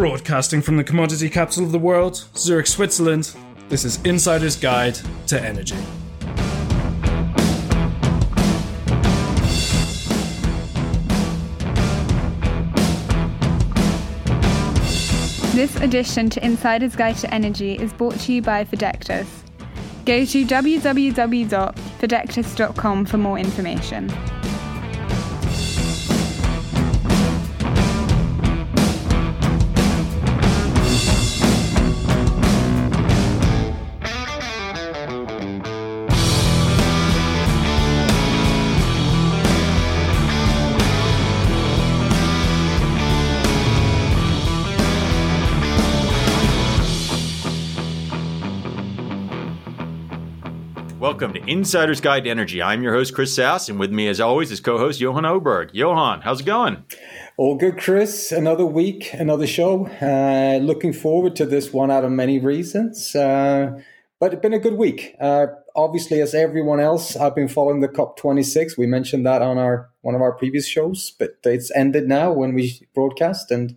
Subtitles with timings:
[0.00, 3.36] Broadcasting from the commodity capital of the world, Zurich, Switzerland,
[3.68, 5.76] this is Insider's Guide to Energy.
[15.54, 19.28] This edition to Insider's Guide to Energy is brought to you by Fidectus.
[20.06, 24.39] Go to www.fidectus.com for more information.
[51.20, 52.62] Welcome to Insider's Guide to Energy.
[52.62, 55.68] I'm your host, Chris Sass, and with me, as always, is co host Johan Oberg.
[55.74, 56.82] Johan, how's it going?
[57.36, 58.32] All good, Chris.
[58.32, 59.86] Another week, another show.
[60.00, 63.14] Uh, looking forward to this one out of many reasons.
[63.14, 63.82] Uh,
[64.18, 65.14] but it's been a good week.
[65.20, 68.78] Uh, obviously, as everyone else, I've been following the COP26.
[68.78, 72.54] We mentioned that on our one of our previous shows, but it's ended now when
[72.54, 73.76] we broadcast, and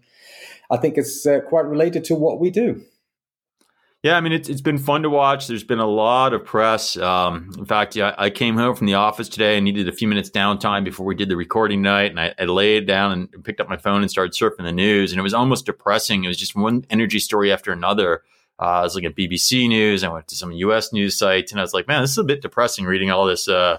[0.72, 2.86] I think it's uh, quite related to what we do.
[4.04, 5.48] Yeah, I mean it's it's been fun to watch.
[5.48, 6.98] There's been a lot of press.
[6.98, 10.10] Um, in fact, yeah, I came home from the office today and needed a few
[10.10, 13.62] minutes downtime before we did the recording night, and I, I laid down and picked
[13.62, 16.26] up my phone and started surfing the news, and it was almost depressing.
[16.26, 18.24] It was just one energy story after another.
[18.60, 20.04] Uh, I was looking at BBC News.
[20.04, 20.92] I went to some U.S.
[20.92, 23.48] news sites, and I was like, "Man, this is a bit depressing." Reading all this,
[23.48, 23.78] uh,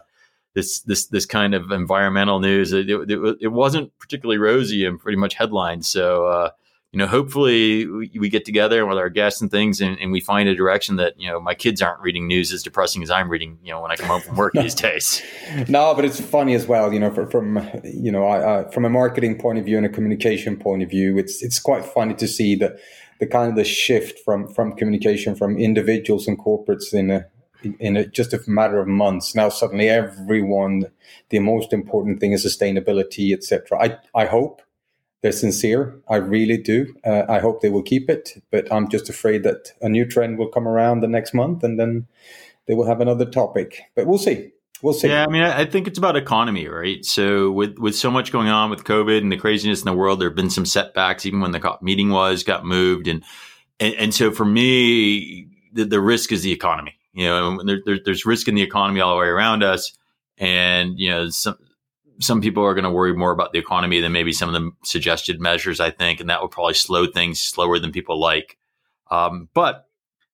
[0.54, 2.72] this, this, this kind of environmental news.
[2.72, 5.86] It, it, it, wasn't particularly rosy and pretty much headlines.
[5.86, 6.50] So, uh,
[6.94, 10.20] you know, hopefully we, we get together with our guests and things and, and, we
[10.20, 13.28] find a direction that, you know, my kids aren't reading news as depressing as I'm
[13.28, 15.20] reading, you know, when I come home from work these days.
[15.68, 18.88] No, but it's funny as well, you know, for, from, you know, I, from a
[18.88, 22.28] marketing point of view and a communication point of view, it's, it's quite funny to
[22.28, 22.76] see that
[23.18, 27.26] the kind of the shift from, from communication from individuals and corporates in a,
[27.80, 29.34] in a, just a matter of months.
[29.34, 30.84] Now suddenly everyone,
[31.30, 33.82] the most important thing is sustainability, etc.
[33.82, 34.62] I, I hope
[35.24, 35.98] they're sincere.
[36.06, 36.94] I really do.
[37.02, 40.36] Uh, I hope they will keep it, but I'm just afraid that a new trend
[40.36, 42.06] will come around the next month and then
[42.66, 43.80] they will have another topic.
[43.96, 44.50] But we'll see.
[44.82, 45.08] We'll see.
[45.08, 47.02] Yeah, I mean, I think it's about economy, right?
[47.06, 50.20] So with with so much going on with COVID and the craziness in the world,
[50.20, 51.24] there have been some setbacks.
[51.24, 53.24] Even when the meeting was got moved, and
[53.80, 56.98] and, and so for me, the, the risk is the economy.
[57.14, 59.96] You know, there, there, there's risk in the economy all the way around us,
[60.36, 61.56] and you know, some
[62.20, 64.70] some people are going to worry more about the economy than maybe some of the
[64.84, 68.56] suggested measures, I think, and that will probably slow things slower than people like.
[69.10, 69.88] Um, but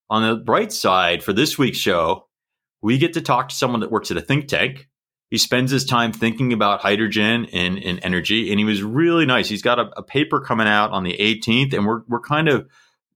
[0.08, 2.26] on the bright side, for this week's show,
[2.82, 4.88] we get to talk to someone that works at a think tank.
[5.30, 9.48] He spends his time thinking about hydrogen and, and energy, and he was really nice.
[9.48, 12.68] He's got a, a paper coming out on the 18th, and we're, we're kind of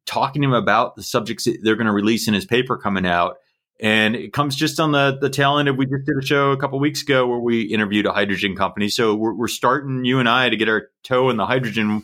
[0.07, 3.37] talking to him about the subjects they're going to release in his paper coming out
[3.81, 6.53] and it comes just on the the tail end of we just did a show
[6.53, 8.89] a couple weeks ago where we interviewed a hydrogen company.
[8.89, 12.03] So we're, we're starting you and I to get our toe in the hydrogen,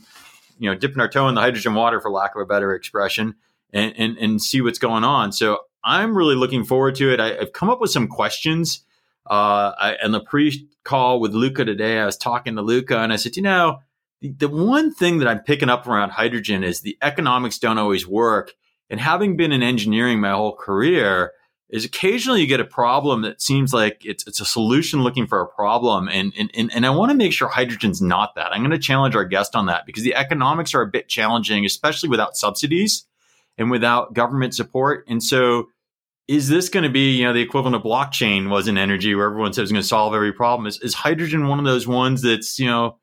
[0.59, 3.37] you know, dipping our toe in the hydrogen water for lack of a better expression,
[3.73, 5.33] and and, and see what's going on.
[5.33, 7.21] So I'm really looking forward to it.
[7.21, 8.85] I, have come up with some questions.
[9.29, 13.17] Uh, I, and the pre-call with Luca today, I was talking to Luca, and I
[13.17, 13.79] said, you know,
[14.21, 18.07] the, the one thing that I'm picking up around hydrogen is the economics don't always
[18.07, 18.55] work.
[18.89, 21.33] And having been in engineering my whole career,
[21.71, 25.41] is occasionally you get a problem that seems like it's it's a solution looking for
[25.41, 28.53] a problem and and and, I want to make sure hydrogen's not that.
[28.53, 31.65] I'm going to challenge our guest on that because the economics are a bit challenging
[31.65, 33.07] especially without subsidies
[33.57, 35.05] and without government support.
[35.07, 35.69] And so
[36.27, 39.27] is this going to be, you know, the equivalent of blockchain was in energy where
[39.27, 40.67] everyone says it's going to solve every problem?
[40.67, 42.99] Is, is hydrogen one of those ones that's, you know,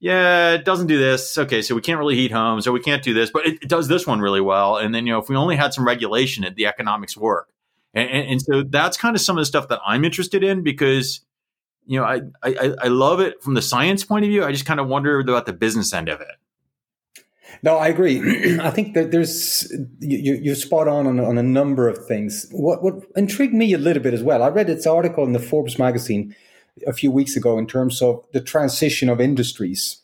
[0.00, 1.36] yeah, it doesn't do this.
[1.36, 3.68] Okay, so we can't really heat homes, so we can't do this, but it, it,
[3.68, 4.76] does this one really well.
[4.76, 7.48] And then, you know, if we only had some regulation, it, the economics work.
[7.94, 10.62] And, and, and, so that's kind of some of the stuff that I'm interested in
[10.62, 11.20] because,
[11.86, 14.44] you know, I, I, I love it from the science point of view.
[14.44, 16.28] I just kind of wonder about the business end of it.
[17.62, 18.18] No, I agree.
[18.60, 22.46] I think that there's you, you're spot on, on on a number of things.
[22.52, 24.42] What what intrigued me a little bit as well.
[24.42, 26.34] I read its article in the Forbes magazine
[26.86, 30.02] a few weeks ago in terms of the transition of industries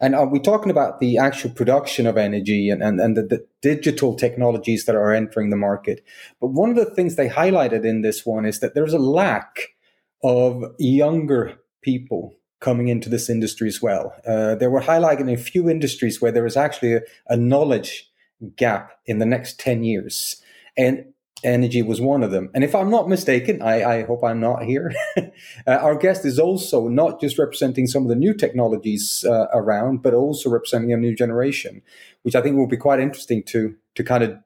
[0.00, 3.46] and are we talking about the actual production of energy and, and, and the, the,
[3.62, 6.04] digital technologies that are entering the market?
[6.40, 9.74] But one of the things they highlighted in this one is that there's a lack
[10.22, 14.14] of younger people coming into this industry as well.
[14.26, 18.10] Uh, they were highlighting a few industries where there is actually a, a knowledge
[18.56, 20.42] gap in the next 10 years.
[20.76, 21.13] And
[21.44, 22.50] energy was one of them.
[22.54, 24.92] And if I'm not mistaken, I, I hope I'm not here.
[25.16, 25.30] uh,
[25.66, 30.14] our guest is also not just representing some of the new technologies uh, around, but
[30.14, 31.82] also representing a new generation,
[32.22, 34.38] which I think will be quite interesting to to kind of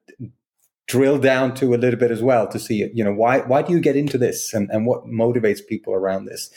[0.86, 3.72] drill down to a little bit as well to see, you know, why why do
[3.72, 6.50] you get into this and, and what motivates people around this.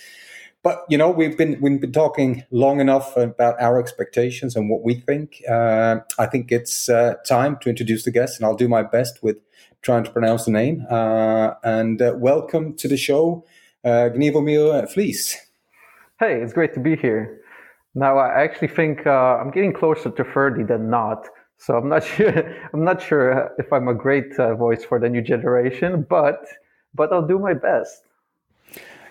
[0.63, 4.83] But you know, we've been we've been talking long enough about our expectations and what
[4.83, 5.41] we think.
[5.49, 9.23] Uh, I think it's uh, time to introduce the guest, and I'll do my best
[9.23, 9.37] with
[9.81, 10.85] trying to pronounce the name.
[10.89, 13.45] Uh, and uh, welcome to the show,
[13.83, 15.37] uh, Gniewomir Flis.
[16.19, 17.41] Hey, it's great to be here.
[17.95, 21.27] Now, I actually think uh, I'm getting closer to 30 than not.
[21.57, 22.55] So I'm not sure.
[22.73, 26.45] I'm not sure if I'm a great uh, voice for the new generation, but
[26.93, 28.03] but I'll do my best.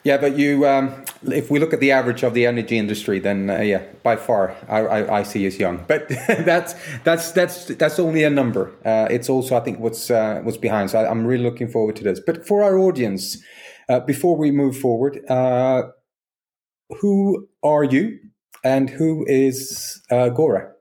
[0.03, 3.51] Yeah, but you, um, if we look at the average of the energy industry, then
[3.51, 5.85] uh, yeah, by far, I, I, I, see as young.
[5.87, 6.75] But that's
[7.05, 8.73] that's that's that's only a number.
[8.83, 10.91] Uh, it's also, I think, what's uh, what's behind.
[10.91, 12.19] So I, am really looking forward to this.
[12.19, 13.37] But for our audience,
[13.91, 15.83] uh, before we move forward, uh,
[17.01, 18.19] who are you,
[18.65, 20.73] and who is uh, Agora?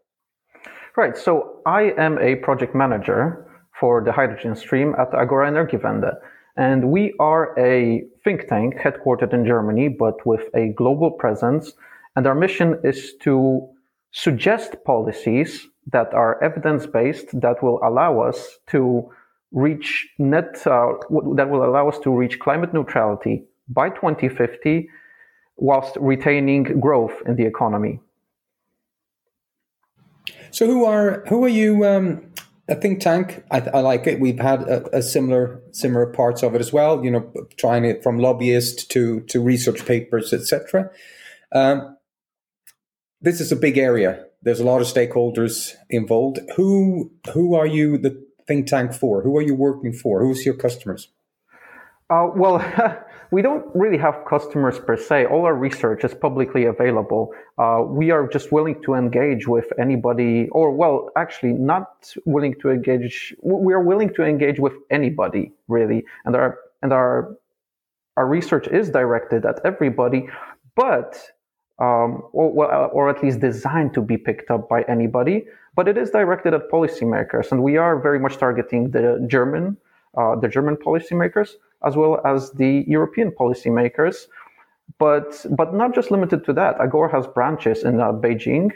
[0.95, 1.17] Right.
[1.17, 3.45] So I am a project manager
[3.79, 6.13] for the hydrogen stream at Agora Energiewende.
[6.57, 11.73] And we are a think tank headquartered in Germany, but with a global presence.
[12.15, 13.67] And our mission is to
[14.11, 19.09] suggest policies that are evidence based that will allow us to
[19.51, 20.93] reach net, uh,
[21.35, 24.89] that will allow us to reach climate neutrality by 2050
[25.57, 27.99] whilst retaining growth in the economy.
[30.51, 32.28] So who are who are you um,
[32.69, 33.43] a think tank.
[33.51, 34.19] I, I, like it.
[34.19, 37.03] We've had a, a, similar similar parts of it as well.
[37.03, 40.91] You know, trying it from lobbyists to to research papers, etc.
[41.53, 41.97] Um,
[43.21, 44.25] this is a big area.
[44.41, 46.39] There's a lot of stakeholders involved.
[46.55, 49.21] Who who are you the think tank for?
[49.23, 50.21] Who are you working for?
[50.21, 51.09] Who's your customers?
[52.09, 52.57] Uh, well,
[53.31, 55.25] we don't really have customers per se.
[55.25, 57.31] All our research is publicly available.
[57.57, 62.69] Uh, we are just willing to engage with anybody, or well, actually, not willing to
[62.69, 63.35] engage.
[63.43, 67.35] We are willing to engage with anybody, really, and our and our
[68.17, 70.27] our research is directed at everybody,
[70.75, 71.21] but
[71.77, 75.45] um, or, or at least designed to be picked up by anybody.
[75.75, 79.77] But it is directed at policymakers, and we are very much targeting the German,
[80.17, 81.51] uh, the German policymakers
[81.85, 84.27] as well as the European policymakers.
[84.97, 86.79] But, but not just limited to that.
[86.81, 88.71] Agora has branches in uh, Beijing.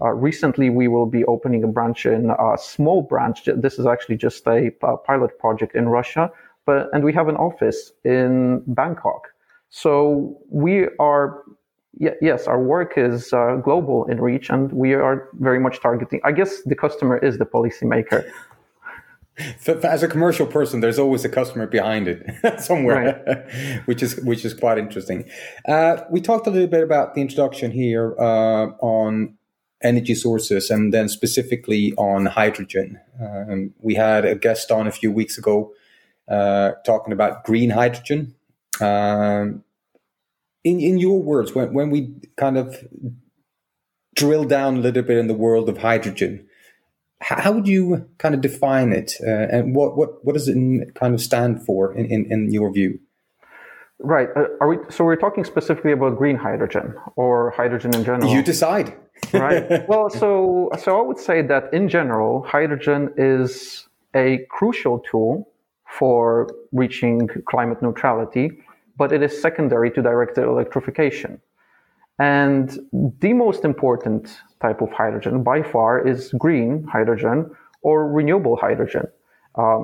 [0.00, 3.48] Uh, recently, we will be opening a branch in a small branch.
[3.56, 6.30] This is actually just a, a pilot project in Russia,
[6.66, 9.28] but and we have an office in Bangkok.
[9.70, 11.44] So we are
[11.98, 16.20] yes, our work is uh, global in reach, and we are very much targeting.
[16.24, 18.28] I guess the customer is the policymaker
[19.82, 22.24] as a commercial person, there's always a customer behind it
[22.60, 23.82] somewhere, right.
[23.86, 25.28] which is which is quite interesting.
[25.66, 29.36] Uh, we talked a little bit about the introduction here uh, on
[29.82, 33.00] energy sources, and then specifically on hydrogen.
[33.20, 35.72] Um, we had a guest on a few weeks ago
[36.28, 38.34] uh, talking about green hydrogen.
[38.80, 39.64] Um,
[40.62, 42.76] in in your words, when when we kind of
[44.14, 46.46] drill down a little bit in the world of hydrogen
[47.24, 51.14] how would you kind of define it, uh, and what, what what does it kind
[51.14, 52.98] of stand for in, in, in your view?
[53.98, 54.28] Right.
[54.36, 54.76] Uh, are we?
[54.90, 58.30] So we're talking specifically about green hydrogen or hydrogen in general.
[58.30, 58.94] You decide.
[59.32, 59.88] right.
[59.88, 65.48] Well, so so I would say that in general, hydrogen is a crucial tool
[65.88, 68.50] for reaching climate neutrality,
[68.98, 71.40] but it is secondary to directed electrification.
[72.18, 77.50] And the most important type of hydrogen by far is green hydrogen
[77.82, 79.06] or renewable hydrogen,
[79.56, 79.80] uh,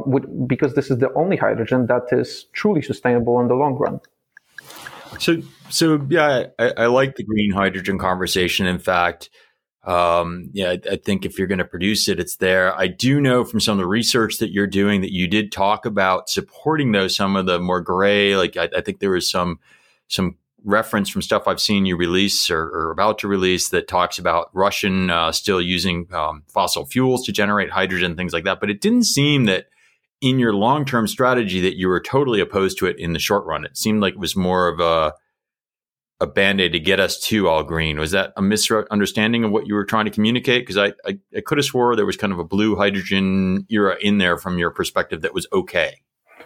[0.46, 4.00] because this is the only hydrogen that is truly sustainable in the long run.
[5.18, 8.66] So, so yeah, I, I like the green hydrogen conversation.
[8.66, 9.28] In fact,
[9.84, 12.78] um, yeah, I, I think if you're going to produce it, it's there.
[12.78, 15.84] I do know from some of the research that you're doing that you did talk
[15.84, 18.36] about supporting those some of the more gray.
[18.36, 19.58] Like I, I think there was some
[20.08, 24.18] some reference from stuff I've seen you release or, or about to release that talks
[24.18, 28.60] about Russian uh, still using um, fossil fuels to generate hydrogen, things like that.
[28.60, 29.66] But it didn't seem that
[30.20, 33.44] in your long term strategy that you were totally opposed to it in the short
[33.46, 33.64] run.
[33.64, 35.14] It seemed like it was more of a
[36.22, 37.98] a band aid to get us to all green.
[37.98, 40.62] Was that a misunderstanding of what you were trying to communicate?
[40.62, 43.96] Because I, I, I could have swore there was kind of a blue hydrogen era
[44.00, 46.02] in there from your perspective that was okay.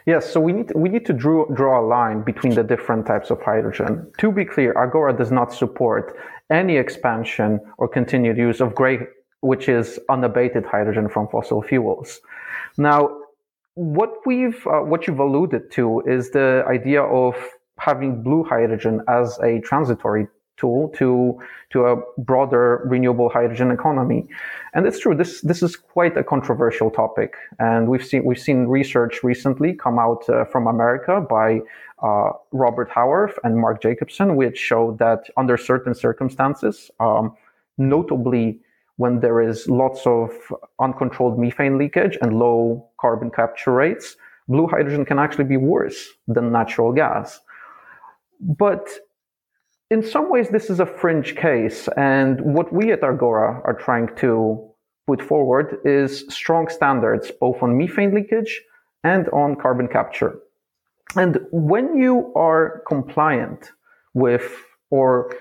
[0.07, 3.31] Yes, so we need we need to draw draw a line between the different types
[3.31, 4.07] of hydrogen.
[4.19, 6.15] To be clear, Agora does not support
[6.51, 8.99] any expansion or continued use of gray,
[9.41, 12.21] which is unabated hydrogen from fossil fuels.
[12.77, 13.17] Now,
[13.75, 17.35] what we've uh, what you've alluded to is the idea of
[17.79, 21.39] having blue hydrogen as a transitory tool to
[21.71, 24.27] to a broader renewable hydrogen economy.
[24.75, 25.15] And it's true.
[25.15, 29.99] This this is quite a controversial topic, and we've seen we've seen research recently come
[29.99, 31.61] out uh, from America by
[32.03, 37.37] uh, Robert Howarth and Mark Jacobson, which showed that under certain circumstances, um,
[37.79, 38.61] notably
[38.97, 40.31] when there is lots of
[40.79, 44.17] uncontrolled methane leakage and low carbon capture rates,
[44.49, 47.41] blue hydrogen can actually be worse than natural gas.
[48.41, 48.89] But
[49.95, 51.89] in some ways, this is a fringe case.
[51.97, 54.29] And what we at Agora are trying to
[55.07, 56.11] put forward is
[56.41, 58.53] strong standards, both on methane leakage
[59.05, 60.33] and on carbon capture.
[61.15, 63.71] And when you are compliant
[64.15, 64.49] with,
[64.91, 65.37] or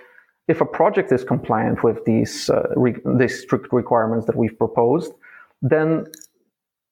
[0.47, 5.11] if a project is compliant with these, uh, re- these strict requirements that we've proposed,
[5.63, 6.05] then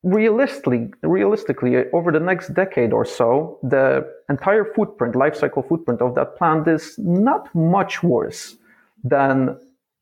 [0.03, 6.15] realistically, realistically, over the next decade or so, the entire footprint, life cycle footprint of
[6.15, 8.55] that plant is not much worse
[9.03, 9.57] than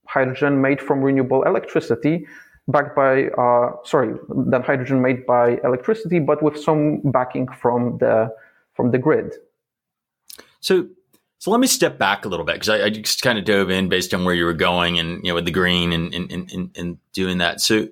[0.07, 2.25] hydrogen made from renewable electricity,
[2.67, 8.33] backed by, uh, sorry, than hydrogen made by electricity, but with some backing from the
[8.73, 9.33] from the grid.
[10.59, 10.87] So.
[11.41, 13.69] So let me step back a little bit because I, I, just kind of dove
[13.69, 16.29] in based on where you were going and you know with the green and and,
[16.29, 17.61] and, and doing that.
[17.61, 17.87] So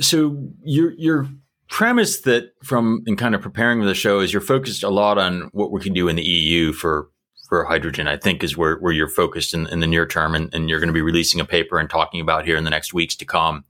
[0.00, 1.28] so your your
[1.68, 5.18] premise that from in kind of preparing for the show is you're focused a lot
[5.18, 7.08] on what we can do in the EU for
[7.48, 8.08] for hydrogen.
[8.08, 10.80] I think is where where you're focused in, in the near term, and, and you're
[10.80, 13.24] going to be releasing a paper and talking about here in the next weeks to
[13.24, 13.64] come.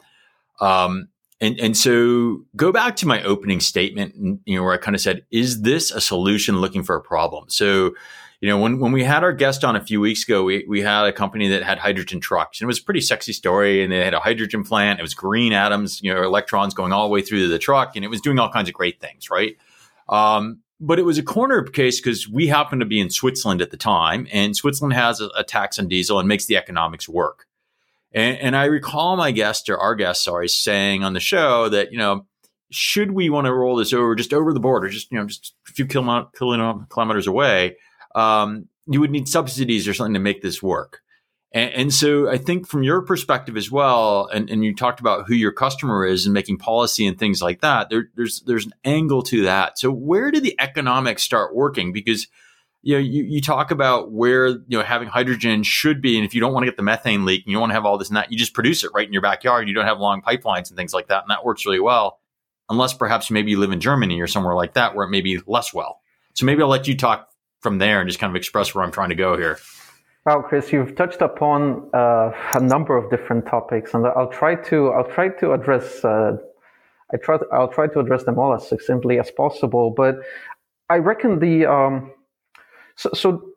[0.61, 1.08] Um,
[1.40, 5.00] and and so go back to my opening statement, you know, where I kind of
[5.00, 7.44] said, is this a solution looking for a problem?
[7.49, 7.94] So
[8.40, 10.80] you know, when, when we had our guest on a few weeks ago, we, we
[10.80, 13.83] had a company that had hydrogen trucks and it was a pretty sexy story.
[13.83, 15.00] And they had a hydrogen plant.
[15.00, 18.04] It was green atoms, you know, electrons going all the way through the truck and
[18.04, 19.28] it was doing all kinds of great things.
[19.28, 19.57] Right.
[20.09, 23.73] Um, but it was a corner case because we happened to be in Switzerland at
[23.73, 27.47] the time and Switzerland has a, a tax on diesel and makes the economics work.
[28.12, 31.90] And, and I recall my guest or our guest, sorry, saying on the show that,
[31.90, 32.26] you know,
[32.71, 35.54] should we want to roll this over just over the border, just, you know, just
[35.68, 37.76] a few kilometers away,
[38.18, 41.00] um, you would need subsidies or something to make this work.
[41.52, 45.26] And, and, so I think from your perspective as well, and, and, you talked about
[45.26, 47.88] who your customer is and making policy and things like that.
[47.88, 49.78] There, there's there's an angle to that.
[49.78, 51.90] So where do the economics start working?
[51.90, 52.26] Because
[52.82, 56.34] you know you, you talk about where you know having hydrogen should be, and if
[56.34, 58.08] you don't want to get the methane leak and you want to have all this
[58.08, 59.68] and that, you just produce it right in your backyard.
[59.68, 62.18] You don't have long pipelines and things like that, and that works really well.
[62.68, 65.40] Unless perhaps maybe you live in Germany or somewhere like that where it may be
[65.46, 66.00] less well.
[66.34, 67.27] So maybe I'll let you talk
[67.60, 69.58] from there and just kind of express where I'm trying to go here.
[70.26, 74.88] Well, Chris, you've touched upon uh, a number of different topics, and I'll try to
[74.90, 76.36] I'll try to address uh,
[77.12, 79.90] I try to, I'll try to address them all as succinctly as possible.
[79.90, 80.16] But
[80.90, 82.12] I reckon the um,
[82.96, 83.52] so, so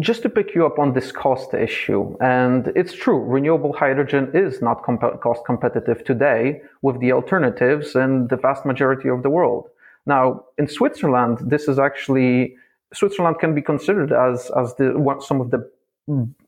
[0.00, 4.62] just to pick you up on this cost issue, and it's true, renewable hydrogen is
[4.62, 9.68] not comp- cost competitive today with the alternatives in the vast majority of the world.
[10.06, 12.56] Now, in Switzerland, this is actually
[12.94, 15.68] Switzerland can be considered as as the some of the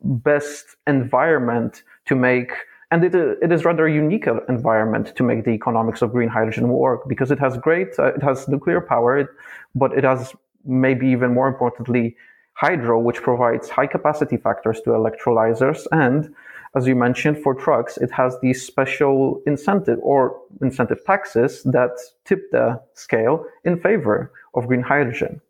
[0.02, 2.52] best environment to make
[2.90, 6.68] and it, it is rather a unique environment to make the economics of green hydrogen
[6.68, 9.28] work because it has great uh, it has nuclear power
[9.74, 10.32] but it has
[10.64, 12.16] maybe even more importantly
[12.54, 16.32] hydro which provides high capacity factors to electrolyzers and
[16.78, 21.90] as you mentioned, for trucks, it has these special incentive or incentive taxes that
[22.24, 25.40] tip the scale in favor of green hydrogen.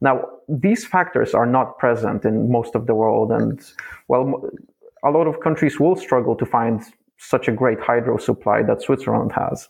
[0.00, 3.60] Now, these factors are not present in most of the world, and
[4.08, 4.48] well,
[5.04, 6.80] a lot of countries will struggle to find
[7.18, 9.68] such a great hydro supply that Switzerland has.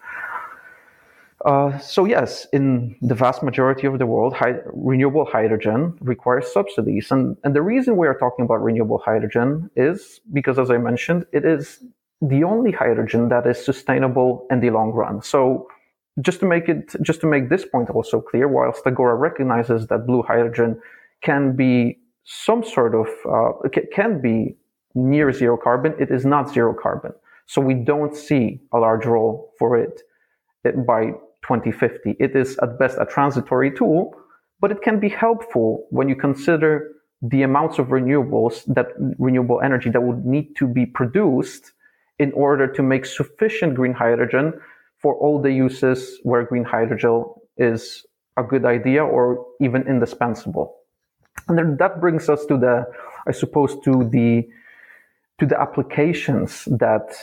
[1.44, 7.12] Uh, so yes, in the vast majority of the world, hy- renewable hydrogen requires subsidies,
[7.12, 11.26] and and the reason we are talking about renewable hydrogen is because, as I mentioned,
[11.32, 11.84] it is
[12.20, 15.22] the only hydrogen that is sustainable in the long run.
[15.22, 15.68] So,
[16.20, 20.06] just to make it, just to make this point also clear, whilst Agora recognizes that
[20.06, 20.80] blue hydrogen
[21.22, 24.56] can be some sort of uh, can be
[24.96, 27.12] near zero carbon, it is not zero carbon.
[27.46, 30.02] So we don't see a large role for it
[30.84, 31.12] by
[31.48, 32.16] 2050.
[32.20, 34.14] It is at best a transitory tool,
[34.60, 38.88] but it can be helpful when you consider the amounts of renewables that
[39.18, 41.72] renewable energy that would need to be produced
[42.18, 44.52] in order to make sufficient green hydrogen
[44.98, 47.24] for all the uses where green hydrogen
[47.56, 48.04] is
[48.36, 50.76] a good idea or even indispensable.
[51.48, 52.86] And then that brings us to the,
[53.26, 54.48] I suppose, to the
[55.38, 57.14] to the applications that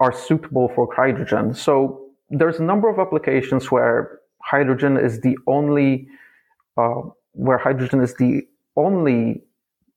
[0.00, 1.52] are suitable for hydrogen.
[1.52, 6.08] So there's a number of applications where hydrogen is the only
[6.76, 8.42] uh, where hydrogen is the
[8.76, 9.42] only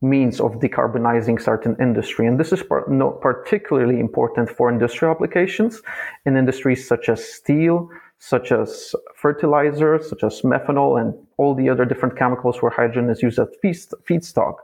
[0.01, 2.25] means of decarbonizing certain industry.
[2.25, 5.81] And this is no, particularly important for industrial applications
[6.25, 11.85] in industries such as steel, such as fertilizers, such as methanol, and all the other
[11.85, 14.55] different chemicals where hydrogen is used as feedstock.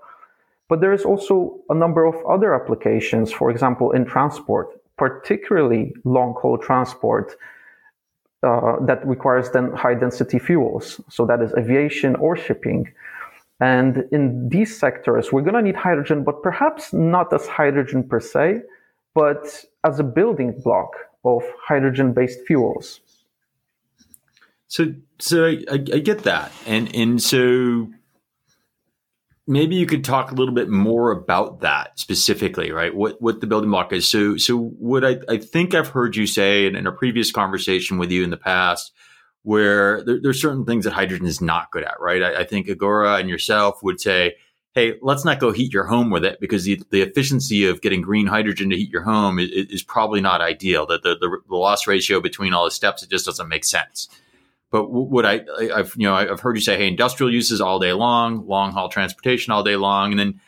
[0.70, 6.34] But there is also a number of other applications, for example, in transport, particularly long
[6.42, 7.36] haul transport.
[8.48, 11.02] Uh, that requires then high density fuels.
[11.10, 12.88] So that is aviation or shipping.
[13.60, 18.22] And in these sectors, we're going to need hydrogen, but perhaps not as hydrogen per
[18.22, 18.62] se,
[19.14, 19.44] but
[19.84, 20.92] as a building block
[21.26, 23.02] of hydrogen based fuels.
[24.70, 27.90] So, so I, I, get that, and and so
[29.48, 32.94] maybe you could talk a little bit more about that specifically, right?
[32.94, 34.08] What what the building block is.
[34.08, 37.98] So, so what I, I think I've heard you say in, in a previous conversation
[37.98, 38.92] with you in the past
[39.44, 42.22] where there, there's certain things that hydrogen is not good at, right?
[42.22, 44.36] I, I, think Agora and yourself would say,
[44.74, 48.02] hey, let's not go heat your home with it because the, the efficiency of getting
[48.02, 50.86] green hydrogen to heat your home is, is probably not ideal.
[50.86, 54.10] That the, the, the, loss ratio between all the steps, it just doesn't make sense.
[54.70, 55.42] But what I,
[55.74, 58.90] I've, you know, I've heard you say, hey, industrial uses all day long, long haul
[58.90, 60.12] transportation all day long.
[60.12, 60.42] And then,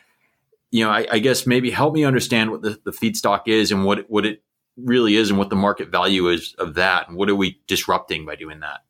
[0.70, 3.84] you know, I, I guess maybe help me understand what the, the feedstock is and
[3.84, 4.42] what, what it
[4.76, 7.08] really is and what the market value is of that.
[7.08, 8.80] And what are we disrupting by doing that?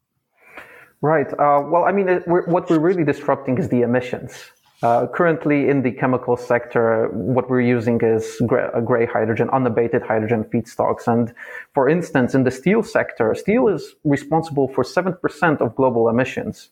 [1.01, 1.33] Right.
[1.33, 4.51] Uh, well, I mean, what we're really disrupting is the emissions.
[4.83, 10.43] Uh, currently, in the chemical sector, what we're using is gray, gray, hydrogen, unabated hydrogen
[10.45, 11.07] feedstocks.
[11.07, 11.35] And
[11.75, 16.71] for instance, in the steel sector, steel is responsible for 7% of global emissions.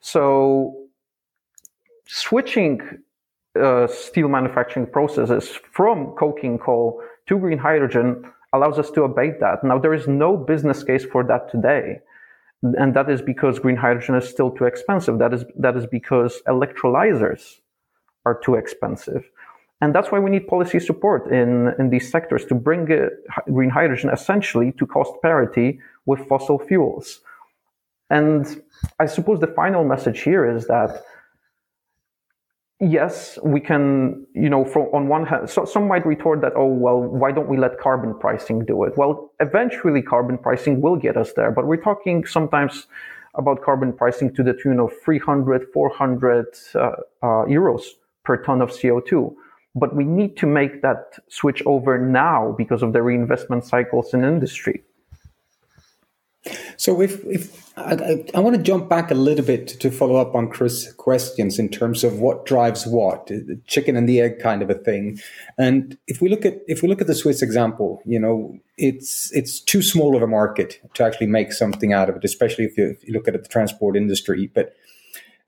[0.00, 0.76] So,
[2.06, 2.80] switching
[3.60, 8.24] uh, steel manufacturing processes from coking coal to green hydrogen
[8.54, 9.62] allows us to abate that.
[9.62, 12.00] Now, there is no business case for that today
[12.78, 15.18] and that is because green hydrogen is still too expensive.
[15.18, 17.60] That is that is because electrolyzers
[18.24, 19.28] are too expensive,
[19.80, 23.08] and that's why we need policy support in in these sectors to bring uh,
[23.52, 27.20] green hydrogen essentially to cost parity with fossil fuels.
[28.08, 28.62] And
[29.00, 31.02] I suppose the final message here is that
[32.80, 36.66] yes, we can, you know, from on one hand, so some might retort that, oh,
[36.66, 38.96] well, why don't we let carbon pricing do it?
[38.96, 42.86] Well, eventually carbon pricing will get us there, but we're talking sometimes
[43.34, 46.92] about carbon pricing to the tune of 300, 400 uh, uh,
[47.46, 47.82] euros
[48.24, 49.34] per ton of CO2.
[49.74, 54.24] But we need to make that switch over now because of the reinvestment cycles in
[54.24, 54.82] industry.
[56.76, 60.34] So if if I, I, want to jump back a little bit to follow up
[60.34, 64.62] on Chris' questions in terms of what drives what, the chicken and the egg kind
[64.62, 65.18] of a thing.
[65.58, 69.30] And if we look at if we look at the Swiss example, you know, it's
[69.32, 72.78] it's too small of a market to actually make something out of it, especially if
[72.78, 74.50] you, if you look at the transport industry.
[74.54, 74.74] But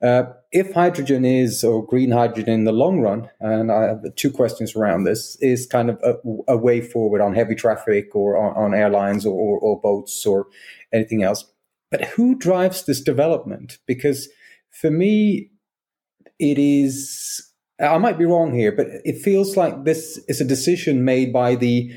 [0.01, 4.31] uh, if hydrogen is or green hydrogen in the long run, and I have two
[4.31, 6.15] questions around this, is kind of a,
[6.47, 10.47] a way forward on heavy traffic or on, on airlines or, or, or boats or
[10.93, 11.45] anything else.
[11.91, 13.79] But who drives this development?
[13.87, 14.29] Because
[14.71, 15.49] for me,
[16.39, 17.45] it is.
[17.79, 21.55] I might be wrong here, but it feels like this is a decision made by
[21.55, 21.91] the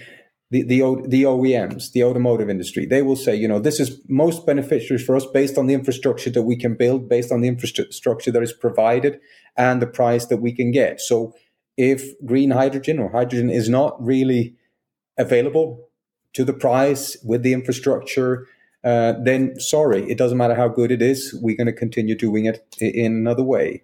[0.52, 4.44] the, the, the OEMs, the automotive industry, they will say, you know, this is most
[4.44, 8.30] beneficial for us based on the infrastructure that we can build, based on the infrastructure
[8.30, 9.18] that is provided
[9.56, 11.00] and the price that we can get.
[11.00, 11.32] So
[11.78, 14.54] if green hydrogen or hydrogen is not really
[15.16, 15.88] available
[16.34, 18.46] to the price with the infrastructure,
[18.84, 21.38] uh, then sorry, it doesn't matter how good it is.
[21.40, 23.82] We're going to continue doing it in another way.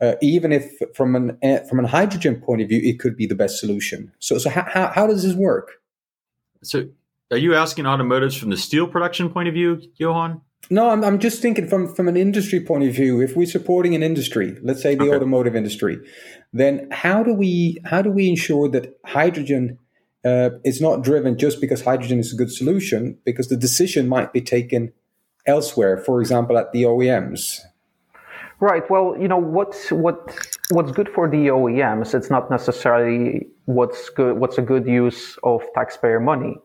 [0.00, 3.26] Uh, even if from an uh, from a hydrogen point of view, it could be
[3.26, 4.12] the best solution.
[4.20, 5.80] So, so how, how does this work?
[6.62, 6.88] So,
[7.32, 10.40] are you asking automotives from the steel production point of view, Johan?
[10.70, 13.20] No, I'm, I'm just thinking from, from an industry point of view.
[13.20, 15.16] If we're supporting an industry, let's say the okay.
[15.16, 15.98] automotive industry,
[16.52, 19.78] then how do we how do we ensure that hydrogen
[20.24, 23.18] uh, is not driven just because hydrogen is a good solution?
[23.24, 24.92] Because the decision might be taken
[25.46, 25.98] elsewhere.
[25.98, 27.60] For example, at the OEMs.
[28.60, 28.88] Right.
[28.90, 30.36] Well, you know what's what
[30.70, 32.12] what's good for the OEMs.
[32.14, 34.38] It's not necessarily what's good.
[34.38, 36.56] What's a good use of taxpayer money.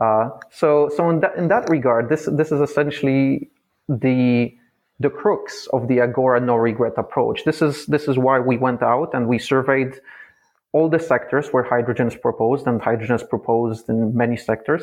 [0.00, 3.50] Uh, so, so in that in that regard, this this is essentially
[3.88, 4.56] the
[5.00, 7.44] the crux of the Agora no regret approach.
[7.44, 10.00] This is this is why we went out and we surveyed
[10.74, 14.82] all the sectors where hydrogen is proposed, and hydrogen is proposed in many sectors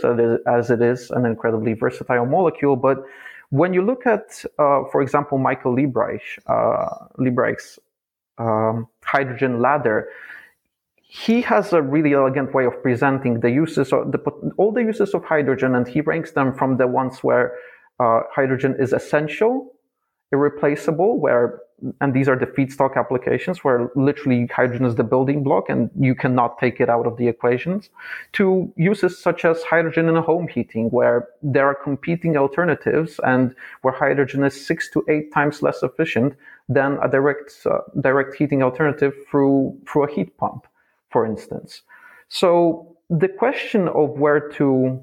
[0.58, 2.78] as it is an incredibly versatile molecule.
[2.78, 3.04] But
[3.50, 7.78] when you look at, uh, for example, Michael Liebreich, uh, Liebreich's
[8.38, 10.08] um, hydrogen ladder,
[10.96, 14.20] he has a really elegant way of presenting the uses of the,
[14.56, 17.58] all the uses of hydrogen, and he ranks them from the ones where
[18.00, 19.74] uh, hydrogen is essential,
[20.32, 21.60] irreplaceable, where
[22.00, 26.14] and these are the feedstock applications where literally hydrogen is the building block and you
[26.16, 27.90] cannot take it out of the equations,
[28.34, 33.94] to uses such as hydrogen in home heating, where there are competing alternatives and where
[33.94, 36.36] hydrogen is six to eight times less efficient
[36.70, 40.68] than a direct uh, direct heating alternative through through a heat pump
[41.12, 41.84] for instance.
[42.30, 45.02] So the question of where to,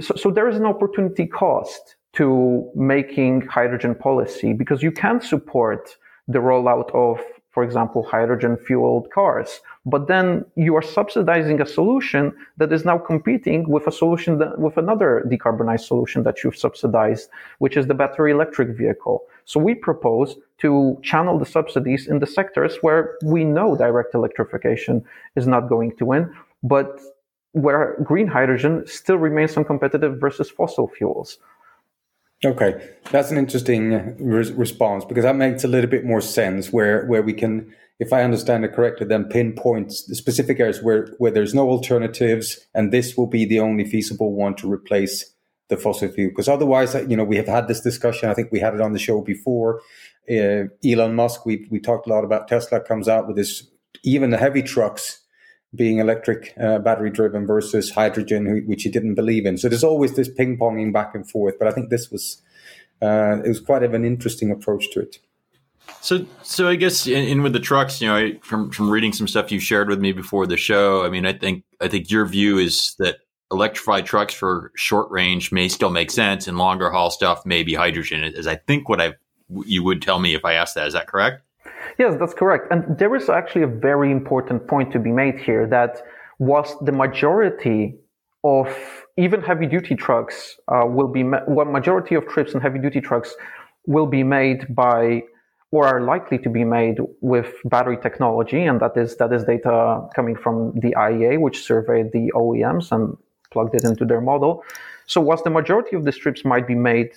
[0.00, 5.96] so, so there is an opportunity cost to making hydrogen policy because you can support
[6.26, 7.20] the rollout of,
[7.52, 12.98] for example, hydrogen fueled cars, but then you are subsidizing a solution that is now
[12.98, 17.94] competing with a solution that, with another decarbonized solution that you've subsidized, which is the
[17.94, 19.22] battery electric vehicle.
[19.44, 25.04] So we propose to channel the subsidies in the sectors where we know direct electrification
[25.36, 27.00] is not going to win, but
[27.52, 31.38] where green hydrogen still remains uncompetitive versus fossil fuels.
[32.44, 36.72] Okay, that's an interesting re- response because that makes a little bit more sense.
[36.72, 41.08] Where where we can, if I understand it correctly, then pinpoint the specific areas where
[41.18, 45.34] where there's no alternatives, and this will be the only feasible one to replace
[45.68, 46.30] the fossil fuel.
[46.30, 48.28] Because otherwise, you know, we have had this discussion.
[48.28, 49.80] I think we had it on the show before.
[50.30, 53.68] Uh, Elon Musk, we we talked a lot about Tesla comes out with this,
[54.04, 55.22] even the heavy trucks
[55.74, 59.58] being electric, uh, battery driven versus hydrogen, which he didn't believe in.
[59.58, 61.58] So there's always this ping ponging back and forth.
[61.58, 62.42] But I think this was
[63.02, 65.18] uh, it was quite of an interesting approach to it.
[66.00, 69.12] So, so I guess in, in, with the trucks, you know, I, from from reading
[69.12, 72.10] some stuff you shared with me before the show, I mean, I think I think
[72.10, 73.18] your view is that
[73.50, 77.74] electrified trucks for short range may still make sense, and longer haul stuff may be
[77.74, 78.22] hydrogen.
[78.22, 79.14] Is I think what I
[79.64, 80.86] you would tell me if I asked that.
[80.86, 81.42] Is that correct?
[81.98, 82.68] Yes, that's correct.
[82.70, 86.02] And there is actually a very important point to be made here that
[86.38, 87.96] whilst the majority
[88.44, 88.68] of
[89.16, 93.00] even heavy duty trucks uh, will be ma- well, majority of trips in heavy duty
[93.00, 93.34] trucks
[93.86, 95.22] will be made by
[95.70, 100.06] or are likely to be made with battery technology, and that is that is data
[100.14, 103.16] coming from the IEA, which surveyed the OEMs and
[103.50, 104.64] plugged it into their model.
[105.06, 107.10] So whilst the majority of the strips might be made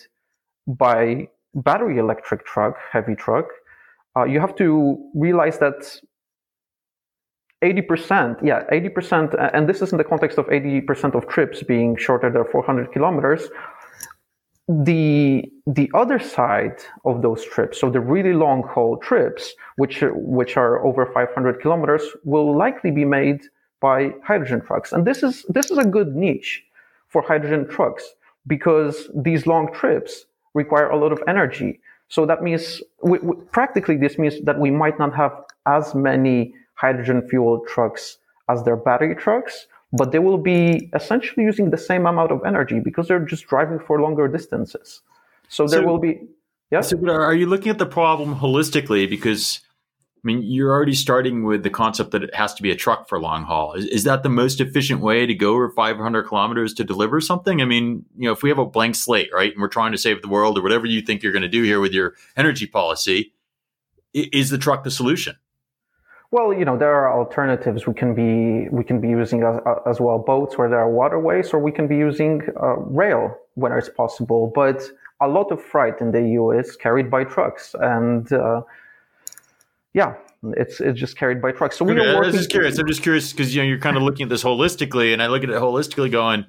[0.68, 3.46] by battery electric truck, heavy truck,
[4.18, 6.00] uh, you have to realize that
[7.64, 12.32] 80%, yeah, 80%, and this is in the context of 80% of trips being shorter
[12.32, 13.50] than 400 kilometers.
[14.68, 20.56] The the other side of those trips, so the really long haul trips, which which
[20.56, 23.42] are over 500 kilometers, will likely be made
[23.82, 24.94] by hydrogen trucks.
[24.94, 26.64] And this is, this is a good niche
[27.10, 28.14] for hydrogen trucks
[28.48, 31.82] because these long trips require a lot of energy.
[32.12, 35.32] So that means we, we, practically this means that we might not have
[35.66, 38.18] as many hydrogen fuel trucks
[38.50, 42.82] as their battery trucks, but they will be essentially using the same amount of energy
[42.82, 45.02] because they're just driving for longer distances.
[45.48, 46.20] So there so, will be,
[46.70, 46.82] yeah.
[46.82, 49.10] So are you looking at the problem holistically?
[49.10, 49.62] Because
[50.24, 53.10] I mean, you're already starting with the concept that it has to be a truck
[53.10, 53.74] for long haul.
[53.74, 57.60] Is, is, that the most efficient way to go over 500 kilometers to deliver something?
[57.60, 59.98] I mean, you know, if we have a blank slate, right, and we're trying to
[59.98, 62.68] save the world or whatever you think you're going to do here with your energy
[62.68, 63.34] policy,
[64.14, 65.38] is the truck the solution?
[66.30, 67.88] Well, you know, there are alternatives.
[67.88, 71.52] We can be we can be using as, as well boats where there are waterways,
[71.52, 74.52] or we can be using uh, rail when it's possible.
[74.54, 74.82] But
[75.20, 78.62] a lot of freight in the EU is carried by trucks, and uh,
[79.94, 81.78] yeah, it's it's just carried by trucks.
[81.78, 82.24] So we okay, are.
[82.24, 82.78] I'm just curious.
[82.78, 85.28] I'm just curious because you know you're kind of looking at this holistically, and I
[85.28, 86.46] look at it holistically, going,